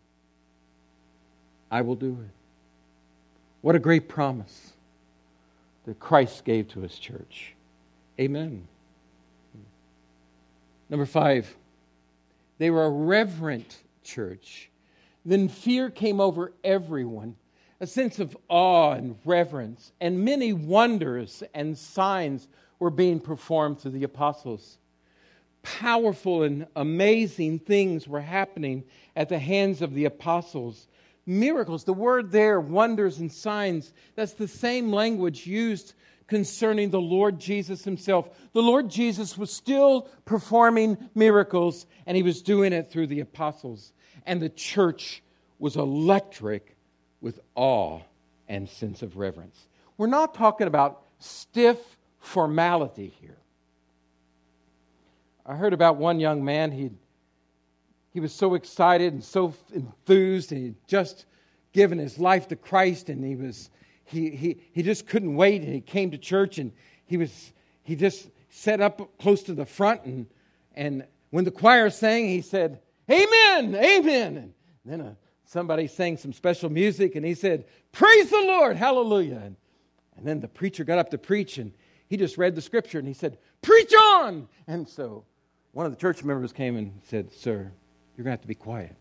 I 1.71 1.81
will 1.81 1.97
do 1.97 2.19
it. 2.21 2.35
What 3.63 3.75
a 3.75 3.79
great 3.79 4.09
promise 4.09 4.73
that 5.87 5.99
Christ 5.99 6.45
gave 6.45 6.69
to 6.69 6.81
his 6.81 6.99
church. 6.99 7.55
Amen. 8.21 8.69
Number 10.91 11.07
five, 11.07 11.57
they 12.59 12.71
were 12.71 12.85
a 12.85 12.91
reverent 12.91 13.79
church. 14.05 14.69
Then 15.25 15.49
fear 15.49 15.89
came 15.89 16.21
over 16.21 16.53
everyone 16.63 17.37
a 17.83 17.87
sense 17.87 18.21
of 18.21 18.37
awe 18.49 18.93
and 18.93 19.19
reverence, 19.25 19.91
and 20.01 20.25
many 20.25 20.53
wonders 20.53 21.43
and 21.53 21.77
signs 21.77 22.47
were 22.79 22.91
being 22.91 23.19
performed 23.19 23.81
through 23.81 23.91
the 23.91 24.05
apostles. 24.05 24.79
Powerful 25.65 26.45
and 26.45 26.69
amazing 26.77 27.59
things 27.59 28.07
were 28.07 28.21
happening 28.21 28.85
at 29.17 29.29
the 29.29 29.39
hands 29.39 29.83
of 29.83 29.95
the 29.95 30.05
apostles. 30.05 30.87
Miracles, 31.27 31.83
the 31.83 31.93
word 31.93 32.31
there, 32.31 32.61
wonders 32.61 33.19
and 33.19 33.33
signs, 33.33 33.93
that's 34.15 34.35
the 34.35 34.47
same 34.47 34.93
language 34.93 35.45
used 35.45 35.95
concerning 36.29 36.89
the 36.89 37.01
Lord 37.01 37.41
Jesus 37.41 37.83
himself. 37.85 38.29
The 38.53 38.63
Lord 38.63 38.89
Jesus 38.89 39.37
was 39.37 39.53
still 39.53 40.03
performing 40.25 40.97
miracles, 41.17 41.87
and 42.07 42.17
he 42.17 42.23
was 42.23 42.43
doing 42.43 42.73
it 42.73 42.93
through 42.93 43.09
the 43.09 43.21
apostles. 43.21 43.93
And 44.25 44.41
the 44.41 44.51
church 44.51 45.21
was 45.59 45.75
electric 45.75 46.77
with 47.23 47.41
awe 47.55 48.01
and 48.49 48.69
sense 48.69 49.01
of 49.01 49.17
reverence. 49.17 49.69
We're 49.97 50.09
not 50.09 50.35
talking 50.35 50.67
about 50.67 51.03
stiff 51.21 51.79
formality 52.19 53.15
here. 53.21 53.39
I 55.47 55.55
heard 55.55 55.73
about 55.73 55.97
one 55.97 56.21
young 56.21 56.45
man, 56.45 56.71
he 56.71 56.91
he 58.13 58.21
was 58.21 58.35
so 58.35 58.55
excited 58.55 59.15
and 59.15 59.25
so 59.25 59.55
enthused, 59.73 60.53
and 60.53 60.63
he'd 60.63 60.75
just 60.87 61.25
given 61.73 61.99
his 61.99 62.19
life 62.19 62.49
to 62.49 62.57
Christ, 62.57 63.09
and 63.09 63.25
he 63.25 63.37
was 63.37 63.71
he, 64.05 64.31
he, 64.31 64.59
he 64.73 64.83
just 64.83 65.07
couldn't 65.07 65.35
wait, 65.35 65.63
and 65.63 65.73
he 65.73 65.81
came 65.81 66.11
to 66.11 66.19
church, 66.19 66.59
and 66.59 66.73
he 67.07 67.17
was 67.17 67.53
he 67.83 67.97
just 67.97 68.29
set 68.51 68.83
up 68.83 69.19
close 69.19 69.43
to 69.45 69.55
the 69.55 69.65
front, 69.65 70.05
and 70.05 70.27
and 70.75 71.07
when 71.31 71.45
the 71.45 71.51
choir 71.51 71.89
sang, 71.89 72.27
he 72.27 72.43
said, 72.43 72.81
"Amen, 73.11 73.75
Amen," 73.75 74.37
and 74.37 74.53
then 74.85 75.01
a 75.01 75.17
somebody 75.45 75.87
sang 75.87 76.17
some 76.17 76.33
special 76.33 76.71
music 76.71 77.15
and 77.17 77.25
he 77.25 77.35
said, 77.35 77.65
Praise 77.93 78.31
the 78.31 78.41
Lord, 78.41 78.77
hallelujah. 78.77 79.41
And, 79.45 79.57
and 80.17 80.27
then 80.27 80.41
the 80.41 80.49
preacher 80.49 80.85
got 80.85 80.99
up 80.99 81.11
to 81.11 81.19
preach 81.19 81.59
and 81.59 81.73
he 82.09 82.17
just 82.17 82.39
read 82.39 82.55
the 82.55 82.63
scripture 82.63 82.99
and 82.99 83.09
he 83.09 83.15
said, 83.15 83.39
Preach 83.63 83.93
on! 83.95 84.49
And 84.67 84.89
so 84.89 85.25
one 85.73 85.87
of 85.87 85.93
the 85.93 85.99
church 85.99 86.23
members 86.25 86.53
came 86.53 86.77
and 86.77 86.93
said, 87.05 87.33
Sir, 87.33 87.73
you're 88.17 88.25
going 88.25 88.27
to 88.27 88.31
have 88.33 88.43
to 88.43 88.49
be 88.49 88.55
quiet. 88.55 88.95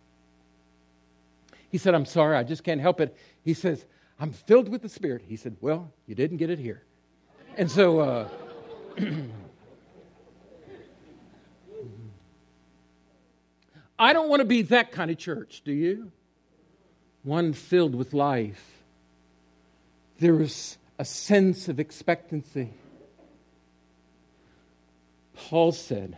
He 1.70 1.78
said, 1.78 1.94
I'm 1.96 2.06
sorry, 2.06 2.36
I 2.38 2.44
just 2.44 2.64
can't 2.64 2.82
help 2.82 3.00
it. 3.00 3.16
He 3.44 3.54
says, 3.54 3.86
I'm 4.20 4.32
filled 4.32 4.70
with 4.70 4.82
the 4.82 4.90
Spirit. 4.90 5.24
He 5.28 5.36
said, 5.36 5.56
Well, 5.62 5.92
you 6.06 6.16
didn't 6.16 6.38
get 6.38 6.50
it 6.50 6.60
here. 6.60 6.84
And 7.58 7.70
so, 7.70 8.00
uh, 8.00 8.30
I 14.00 14.14
don't 14.14 14.30
want 14.30 14.40
to 14.40 14.46
be 14.46 14.64
that 14.64 14.92
kind 14.92 15.12
of 15.12 15.18
church, 15.18 15.62
do 15.64 15.72
you? 15.72 16.12
One 17.24 17.54
filled 17.54 17.96
with 17.96 18.14
life. 18.14 18.84
There 20.20 20.36
was 20.36 20.78
a 21.00 21.06
sense 21.06 21.68
of 21.68 21.80
expectancy. 21.80 22.70
Paul 25.36 25.72
said, 25.72 26.18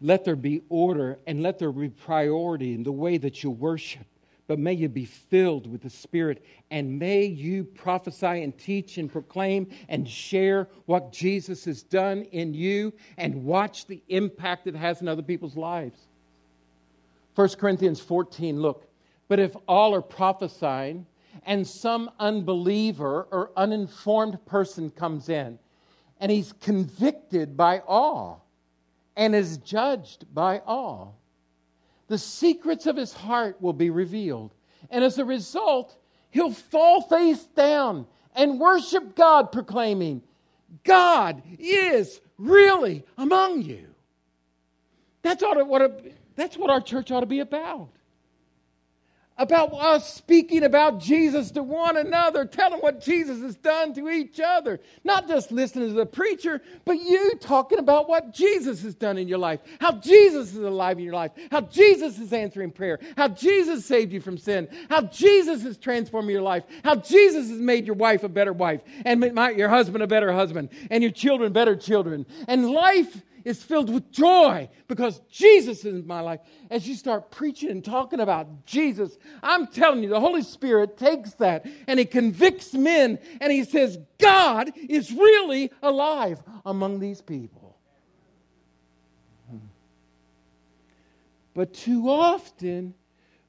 let 0.00 0.24
there 0.24 0.36
be 0.36 0.62
order 0.68 1.18
and 1.26 1.42
let 1.42 1.58
there 1.58 1.72
be 1.72 1.88
priority 1.88 2.74
in 2.74 2.82
the 2.82 2.92
way 2.92 3.16
that 3.18 3.42
you 3.42 3.50
worship. 3.50 4.06
But 4.46 4.58
may 4.58 4.74
you 4.74 4.90
be 4.90 5.06
filled 5.06 5.70
with 5.70 5.82
the 5.82 5.90
Spirit 5.90 6.44
and 6.70 6.98
may 6.98 7.24
you 7.24 7.64
prophesy 7.64 8.42
and 8.42 8.56
teach 8.58 8.98
and 8.98 9.10
proclaim 9.10 9.68
and 9.88 10.06
share 10.06 10.68
what 10.84 11.12
Jesus 11.12 11.64
has 11.64 11.82
done 11.82 12.22
in 12.24 12.52
you 12.52 12.92
and 13.16 13.44
watch 13.44 13.86
the 13.86 14.02
impact 14.08 14.66
it 14.66 14.76
has 14.76 15.00
in 15.00 15.08
other 15.08 15.22
people's 15.22 15.56
lives. 15.56 15.98
1 17.34 17.48
Corinthians 17.58 18.00
14, 18.00 18.60
look. 18.60 18.86
But 19.28 19.38
if 19.38 19.56
all 19.66 19.94
are 19.94 20.02
prophesying 20.02 21.06
and 21.44 21.66
some 21.66 22.10
unbeliever 22.18 23.26
or 23.30 23.50
uninformed 23.56 24.44
person 24.46 24.90
comes 24.90 25.28
in 25.28 25.58
and 26.20 26.30
he's 26.30 26.52
convicted 26.54 27.56
by 27.56 27.80
all, 27.86 28.44
and 29.16 29.34
is 29.34 29.58
judged 29.58 30.32
by 30.34 30.60
all. 30.66 31.16
The 32.08 32.18
secrets 32.18 32.86
of 32.86 32.96
his 32.96 33.12
heart 33.12 33.60
will 33.60 33.72
be 33.72 33.90
revealed. 33.90 34.54
And 34.90 35.04
as 35.04 35.18
a 35.18 35.24
result, 35.24 35.96
he'll 36.30 36.52
fall 36.52 37.02
face 37.02 37.44
down 37.44 38.06
and 38.34 38.58
worship 38.58 39.14
God, 39.14 39.52
proclaiming, 39.52 40.22
God 40.82 41.42
is 41.58 42.20
really 42.36 43.04
among 43.16 43.62
you. 43.62 43.86
That's, 45.22 45.42
ought 45.42 45.66
what, 45.66 46.04
that's 46.36 46.56
what 46.56 46.70
our 46.70 46.80
church 46.80 47.10
ought 47.10 47.20
to 47.20 47.26
be 47.26 47.40
about 47.40 47.88
about 49.36 49.72
us 49.72 50.14
speaking 50.14 50.62
about 50.62 51.00
Jesus 51.00 51.50
to 51.52 51.62
one 51.62 51.96
another, 51.96 52.44
telling 52.44 52.80
what 52.80 53.00
Jesus 53.00 53.40
has 53.42 53.56
done 53.56 53.92
to 53.94 54.08
each 54.08 54.38
other. 54.38 54.80
Not 55.02 55.26
just 55.26 55.50
listening 55.50 55.88
to 55.88 55.94
the 55.94 56.06
preacher, 56.06 56.62
but 56.84 57.00
you 57.00 57.32
talking 57.40 57.78
about 57.78 58.08
what 58.08 58.32
Jesus 58.32 58.82
has 58.82 58.94
done 58.94 59.18
in 59.18 59.26
your 59.26 59.38
life, 59.38 59.60
how 59.80 59.92
Jesus 59.92 60.54
is 60.54 60.58
alive 60.58 60.98
in 60.98 61.04
your 61.04 61.14
life, 61.14 61.32
how 61.50 61.62
Jesus 61.62 62.18
is 62.18 62.32
answering 62.32 62.70
prayer, 62.70 63.00
how 63.16 63.28
Jesus 63.28 63.84
saved 63.84 64.12
you 64.12 64.20
from 64.20 64.38
sin, 64.38 64.68
how 64.88 65.02
Jesus 65.02 65.62
has 65.62 65.76
transformed 65.76 66.30
your 66.30 66.42
life, 66.42 66.64
how 66.84 66.94
Jesus 66.94 67.48
has 67.48 67.58
made 67.58 67.86
your 67.86 67.96
wife 67.96 68.22
a 68.22 68.28
better 68.28 68.52
wife, 68.52 68.82
and 69.04 69.22
your 69.56 69.68
husband 69.68 70.02
a 70.02 70.06
better 70.06 70.32
husband, 70.32 70.68
and 70.90 71.02
your 71.02 71.12
children 71.12 71.52
better 71.52 71.74
children. 71.74 72.24
And 72.46 72.70
life 72.70 73.22
is 73.44 73.62
filled 73.62 73.92
with 73.92 74.10
joy 74.10 74.68
because 74.88 75.20
Jesus 75.30 75.84
is 75.84 76.00
in 76.00 76.06
my 76.06 76.20
life. 76.20 76.40
As 76.70 76.88
you 76.88 76.94
start 76.94 77.30
preaching 77.30 77.70
and 77.70 77.84
talking 77.84 78.20
about 78.20 78.66
Jesus, 78.66 79.18
I'm 79.42 79.66
telling 79.66 80.02
you, 80.02 80.08
the 80.08 80.20
Holy 80.20 80.42
Spirit 80.42 80.96
takes 80.96 81.34
that 81.34 81.66
and 81.86 81.98
He 81.98 82.04
convicts 82.04 82.72
men 82.72 83.18
and 83.40 83.52
He 83.52 83.64
says, 83.64 83.98
God 84.18 84.72
is 84.88 85.12
really 85.12 85.70
alive 85.82 86.42
among 86.64 87.00
these 87.00 87.20
people. 87.20 87.76
But 91.54 91.72
too 91.72 92.10
often, 92.10 92.94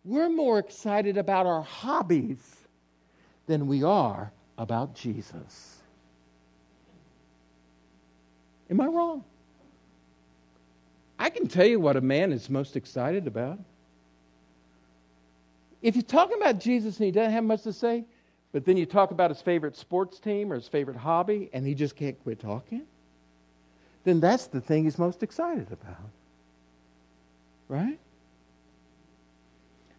we're 0.03 0.29
more 0.29 0.59
excited 0.59 1.17
about 1.17 1.47
our 1.47 1.63
hobbies 1.63 2.55
than 3.47 3.65
we 3.65 3.83
are 3.83 4.31
about 4.57 4.93
Jesus. 4.93 5.79
Am 8.69 8.79
I 8.79 8.85
wrong? 8.85 9.23
I 11.17 11.29
can 11.29 11.47
tell 11.47 11.65
you 11.65 11.79
what 11.79 11.95
a 11.95 12.01
man 12.01 12.31
is 12.31 12.49
most 12.49 12.75
excited 12.75 13.27
about. 13.27 13.59
If 15.81 15.95
you're 15.95 16.03
talking 16.03 16.37
about 16.41 16.59
Jesus 16.59 16.97
and 16.97 17.05
he 17.05 17.11
doesn't 17.11 17.31
have 17.31 17.43
much 17.43 17.63
to 17.63 17.73
say, 17.73 18.05
but 18.51 18.65
then 18.65 18.77
you 18.77 18.85
talk 18.85 19.11
about 19.11 19.31
his 19.31 19.41
favorite 19.41 19.75
sports 19.75 20.19
team 20.19 20.51
or 20.51 20.55
his 20.55 20.67
favorite 20.67 20.97
hobby 20.97 21.49
and 21.53 21.65
he 21.65 21.73
just 21.73 21.95
can't 21.95 22.21
quit 22.23 22.39
talking, 22.39 22.83
then 24.03 24.19
that's 24.19 24.47
the 24.47 24.61
thing 24.61 24.85
he's 24.85 24.97
most 24.97 25.23
excited 25.23 25.67
about. 25.71 26.09
Right? 27.67 27.99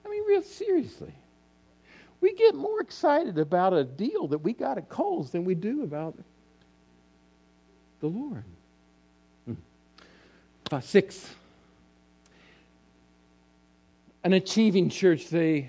I 0.05 0.09
mean, 0.09 0.25
real 0.25 0.43
seriously. 0.43 1.13
We 2.21 2.35
get 2.35 2.55
more 2.55 2.81
excited 2.81 3.39
about 3.39 3.73
a 3.73 3.85
deal 3.85 4.27
that 4.29 4.39
we 4.39 4.53
got 4.53 4.79
at 4.79 4.89
Kohl's 4.89 5.31
than 5.31 5.45
we 5.45 5.55
do 5.55 5.83
about 5.83 6.17
the 8.01 8.07
Lord. 8.07 8.45
Uh, 10.73 10.81
six, 10.81 11.33
an 14.25 14.33
achieving 14.33 14.91
church, 14.91 15.29
the 15.29 15.65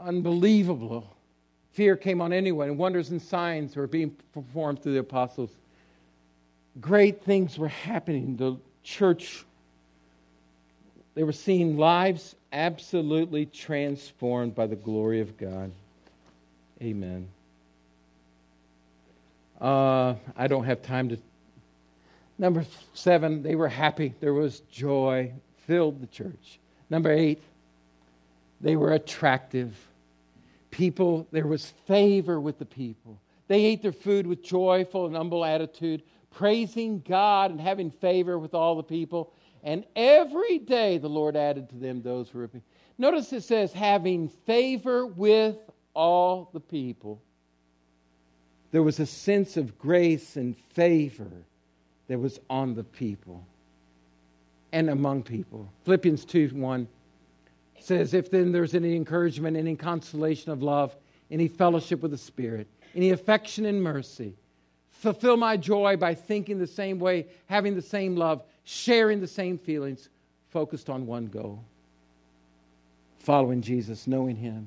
unbelievable 0.00 1.16
fear 1.70 1.96
came 1.96 2.20
on 2.20 2.32
anyone, 2.32 2.68
and 2.68 2.76
wonders 2.76 3.10
and 3.10 3.22
signs 3.22 3.76
were 3.76 3.86
being 3.86 4.10
performed 4.34 4.82
through 4.82 4.94
the 4.94 4.98
apostles. 4.98 5.50
Great 6.80 7.22
things 7.22 7.56
were 7.56 7.68
happening. 7.68 8.36
The 8.36 8.56
church, 8.82 9.44
they 11.14 11.22
were 11.22 11.32
seeing 11.32 11.76
lives 11.76 12.34
absolutely 12.52 13.46
transformed 13.46 14.56
by 14.56 14.66
the 14.66 14.76
glory 14.76 15.20
of 15.20 15.38
God. 15.38 15.70
Amen. 16.82 17.28
Uh, 19.60 20.14
I 20.36 20.48
don't 20.48 20.64
have 20.64 20.82
time 20.82 21.10
to 21.10 21.18
Number 22.38 22.64
seven, 22.94 23.42
they 23.42 23.56
were 23.56 23.68
happy. 23.68 24.14
There 24.20 24.32
was 24.32 24.60
joy, 24.70 25.32
filled 25.66 26.00
the 26.00 26.06
church. 26.06 26.60
Number 26.88 27.10
eight, 27.10 27.42
they 28.60 28.76
were 28.76 28.92
attractive. 28.92 29.76
People, 30.70 31.26
there 31.32 31.46
was 31.46 31.72
favor 31.86 32.40
with 32.40 32.58
the 32.58 32.64
people. 32.64 33.20
They 33.48 33.64
ate 33.64 33.82
their 33.82 33.92
food 33.92 34.26
with 34.26 34.42
joyful 34.42 35.06
and 35.06 35.16
humble 35.16 35.44
attitude, 35.44 36.02
praising 36.30 37.00
God 37.00 37.50
and 37.50 37.60
having 37.60 37.90
favor 37.90 38.38
with 38.38 38.54
all 38.54 38.76
the 38.76 38.82
people. 38.82 39.32
And 39.64 39.84
every 39.96 40.58
day 40.58 40.98
the 40.98 41.08
Lord 41.08 41.34
added 41.34 41.68
to 41.70 41.76
them 41.76 42.02
those 42.02 42.28
who 42.28 42.38
were. 42.38 42.50
Notice 42.98 43.32
it 43.32 43.42
says, 43.42 43.72
having 43.72 44.28
favor 44.28 45.06
with 45.06 45.56
all 45.94 46.50
the 46.52 46.60
people. 46.60 47.20
There 48.70 48.82
was 48.82 49.00
a 49.00 49.06
sense 49.06 49.56
of 49.56 49.78
grace 49.78 50.36
and 50.36 50.56
favor 50.56 51.30
that 52.08 52.18
was 52.18 52.40
on 52.50 52.74
the 52.74 52.84
people 52.84 53.44
and 54.72 54.90
among 54.90 55.22
people. 55.22 55.70
Philippians 55.84 56.24
2 56.24 56.48
1 56.48 56.88
says, 57.80 58.14
If 58.14 58.30
then 58.30 58.52
there's 58.52 58.74
any 58.74 58.96
encouragement, 58.96 59.56
any 59.56 59.76
consolation 59.76 60.50
of 60.52 60.62
love, 60.62 60.94
any 61.30 61.48
fellowship 61.48 62.02
with 62.02 62.10
the 62.10 62.18
Spirit, 62.18 62.66
any 62.94 63.10
affection 63.10 63.64
and 63.66 63.82
mercy, 63.82 64.34
fulfill 64.90 65.36
my 65.36 65.56
joy 65.56 65.96
by 65.96 66.14
thinking 66.14 66.58
the 66.58 66.66
same 66.66 66.98
way, 66.98 67.26
having 67.46 67.74
the 67.74 67.82
same 67.82 68.16
love, 68.16 68.42
sharing 68.64 69.20
the 69.20 69.26
same 69.26 69.58
feelings, 69.58 70.08
focused 70.50 70.90
on 70.90 71.06
one 71.06 71.26
goal 71.26 71.62
following 73.28 73.60
Jesus, 73.60 74.06
knowing 74.06 74.36
Him, 74.36 74.66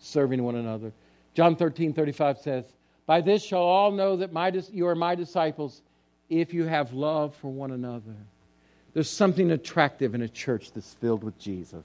serving 0.00 0.42
one 0.42 0.56
another. 0.56 0.90
John 1.34 1.54
13 1.54 1.92
35 1.92 2.38
says, 2.38 2.64
By 3.06 3.20
this 3.20 3.40
shall 3.40 3.62
all 3.62 3.92
know 3.92 4.16
that 4.16 4.32
my, 4.32 4.48
you 4.72 4.88
are 4.88 4.96
my 4.96 5.14
disciples 5.14 5.82
if 6.30 6.54
you 6.54 6.64
have 6.64 6.92
love 6.92 7.34
for 7.34 7.48
one 7.48 7.72
another. 7.72 8.14
There's 8.94 9.10
something 9.10 9.50
attractive 9.50 10.14
in 10.14 10.22
a 10.22 10.28
church 10.28 10.72
that's 10.72 10.94
filled 10.94 11.24
with 11.24 11.38
Jesus. 11.38 11.84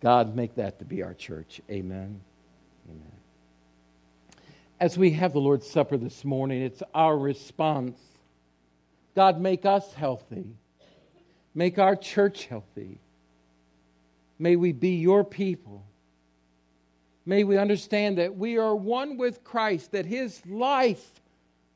God, 0.00 0.36
make 0.36 0.54
that 0.56 0.78
to 0.78 0.84
be 0.84 1.02
our 1.02 1.14
church. 1.14 1.60
Amen. 1.70 2.20
Amen. 2.88 3.12
As 4.78 4.96
we 4.96 5.10
have 5.12 5.32
the 5.32 5.40
Lord's 5.40 5.68
Supper 5.68 5.96
this 5.96 6.24
morning, 6.24 6.62
it's 6.62 6.82
our 6.94 7.18
response. 7.18 7.98
God, 9.16 9.40
make 9.40 9.66
us 9.66 9.92
healthy. 9.94 10.54
Make 11.54 11.78
our 11.78 11.96
church 11.96 12.46
healthy. 12.46 13.00
May 14.38 14.54
we 14.54 14.72
be 14.72 14.96
your 14.96 15.24
people. 15.24 15.84
May 17.26 17.42
we 17.42 17.58
understand 17.58 18.18
that 18.18 18.36
we 18.36 18.56
are 18.56 18.74
one 18.74 19.16
with 19.16 19.42
Christ, 19.42 19.92
that 19.92 20.06
his 20.06 20.40
life 20.46 21.20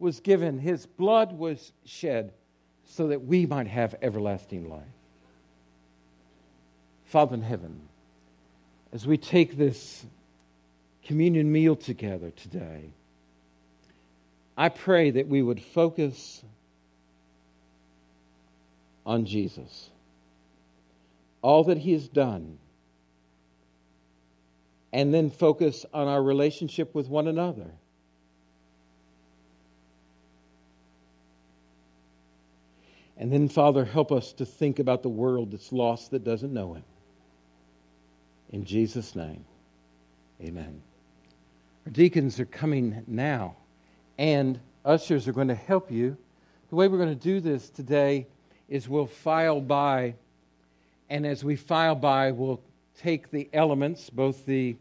was 0.03 0.21
given, 0.21 0.59
his 0.59 0.85
blood 0.85 1.33
was 1.33 1.73
shed 1.87 2.33
so 2.85 3.09
that 3.09 3.25
we 3.25 3.47
might 3.47 3.69
have 3.69 3.95
everlasting 4.03 4.69
life. 4.69 4.83
Father 7.07 7.35
in 7.35 7.43
heaven, 7.43 7.81
as 8.93 9.07
we 9.07 9.17
take 9.17 9.57
this 9.57 10.05
communion 11.05 11.51
meal 11.51 11.77
together 11.77 12.31
today, 12.33 12.91
I 14.57 14.69
pray 14.69 15.13
that 15.13 15.29
we 15.29 15.41
would 15.41 15.63
focus 15.63 16.43
on 19.07 19.25
Jesus, 19.25 19.89
all 21.41 21.65
that 21.65 21.79
he 21.79 21.93
has 21.93 22.09
done, 22.09 22.59
and 24.93 25.15
then 25.15 25.31
focus 25.31 25.87
on 25.95 26.09
our 26.09 26.23
relationship 26.23 26.95
with 26.95 27.09
one 27.09 27.29
another 27.29 27.71
And 33.23 33.33
then, 33.33 33.49
Father, 33.49 33.85
help 33.85 34.11
us 34.11 34.33
to 34.33 34.45
think 34.45 34.81
about 34.81 35.05
the 35.05 35.09
world 35.09 35.53
that's 35.53 35.71
lost 35.71 36.11
that 36.11 36.25
doesn't 36.25 36.53
know 36.53 36.75
Him. 36.75 36.83
In 38.51 38.65
Jesus' 38.65 39.15
name, 39.15 39.45
amen. 40.43 40.83
Our 41.87 41.93
deacons 41.93 42.41
are 42.41 42.47
coming 42.47 43.05
now, 43.07 43.55
and 44.19 44.59
ushers 44.85 45.29
are 45.29 45.33
going 45.33 45.47
to 45.47 45.55
help 45.55 45.89
you. 45.89 46.17
The 46.71 46.75
way 46.75 46.89
we're 46.89 46.99
going 46.99 47.17
to 47.17 47.25
do 47.25 47.39
this 47.39 47.71
today 47.71 48.27
is 48.69 48.89
we'll 48.89 49.07
file 49.07 49.61
by, 49.61 50.17
and 51.09 51.25
as 51.25 51.45
we 51.45 51.55
file 51.55 51.95
by, 51.95 52.33
we'll 52.33 52.61
take 52.99 53.31
the 53.31 53.49
elements, 53.53 54.11
both 54.11 54.45
the 54.47 54.75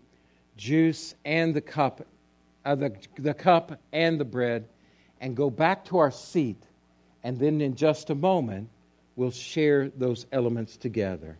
juice 0.57 1.13
and 1.25 1.53
the 1.53 1.61
cup, 1.61 2.07
uh, 2.65 2.73
the, 2.73 2.91
the 3.19 3.35
cup 3.35 3.79
and 3.93 4.19
the 4.19 4.25
bread, 4.25 4.67
and 5.19 5.37
go 5.37 5.51
back 5.51 5.85
to 5.85 5.99
our 5.99 6.09
seat. 6.09 6.57
And 7.23 7.39
then 7.39 7.61
in 7.61 7.75
just 7.75 8.09
a 8.09 8.15
moment, 8.15 8.69
we'll 9.15 9.31
share 9.31 9.89
those 9.89 10.25
elements 10.31 10.77
together. 10.77 11.37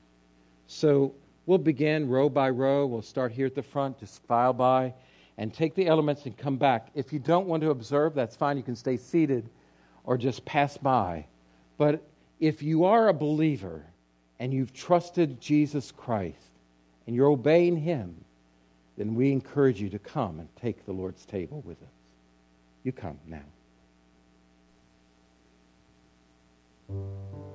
So 0.68 1.14
we'll 1.46 1.58
begin 1.58 2.08
row 2.08 2.30
by 2.30 2.50
row. 2.50 2.86
We'll 2.86 3.02
start 3.02 3.32
here 3.32 3.48
at 3.48 3.56
the 3.56 3.64
front, 3.64 4.00
just 4.00 4.24
file 4.24 4.54
by, 4.54 4.94
and 5.38 5.54
take 5.54 5.76
the 5.76 5.88
elements 5.88 6.26
and 6.26 6.38
come 6.38 6.58
back. 6.58 6.90
If 6.94 7.12
you 7.12 7.20
don't 7.20 7.48
want 7.48 7.64
to 7.64 7.72
observe, 7.72 8.14
that's 8.14 8.36
fine. 8.36 8.58
You 8.58 8.64
can 8.64 8.76
stay 8.76 8.98
seated 8.98 9.50
or 10.04 10.18
just 10.18 10.46
pass 10.46 10.78
by. 10.78 11.26
But 11.78 12.04
if 12.40 12.62
you 12.62 12.86
are 12.86 13.08
a 13.08 13.14
believer 13.14 13.84
and 14.40 14.54
you've 14.54 14.74
trusted 14.74 15.42
Jesus 15.42 15.92
Christ 15.92 16.38
and 17.08 17.16
you're 17.16 17.30
obeying 17.30 17.78
Him, 17.78 18.16
then 18.98 19.16
we 19.16 19.32
encourage 19.32 19.82
you 19.82 19.90
to 19.90 20.00
come 20.00 20.40
and 20.40 20.48
take 20.58 20.86
the 20.86 20.92
Lord's 20.92 21.26
table 21.26 21.64
with 21.66 21.82
us. 21.82 21.90
You 22.84 22.92
come 22.92 23.20
now. 23.26 23.42
Thank 26.92 27.04
you. 27.36 27.51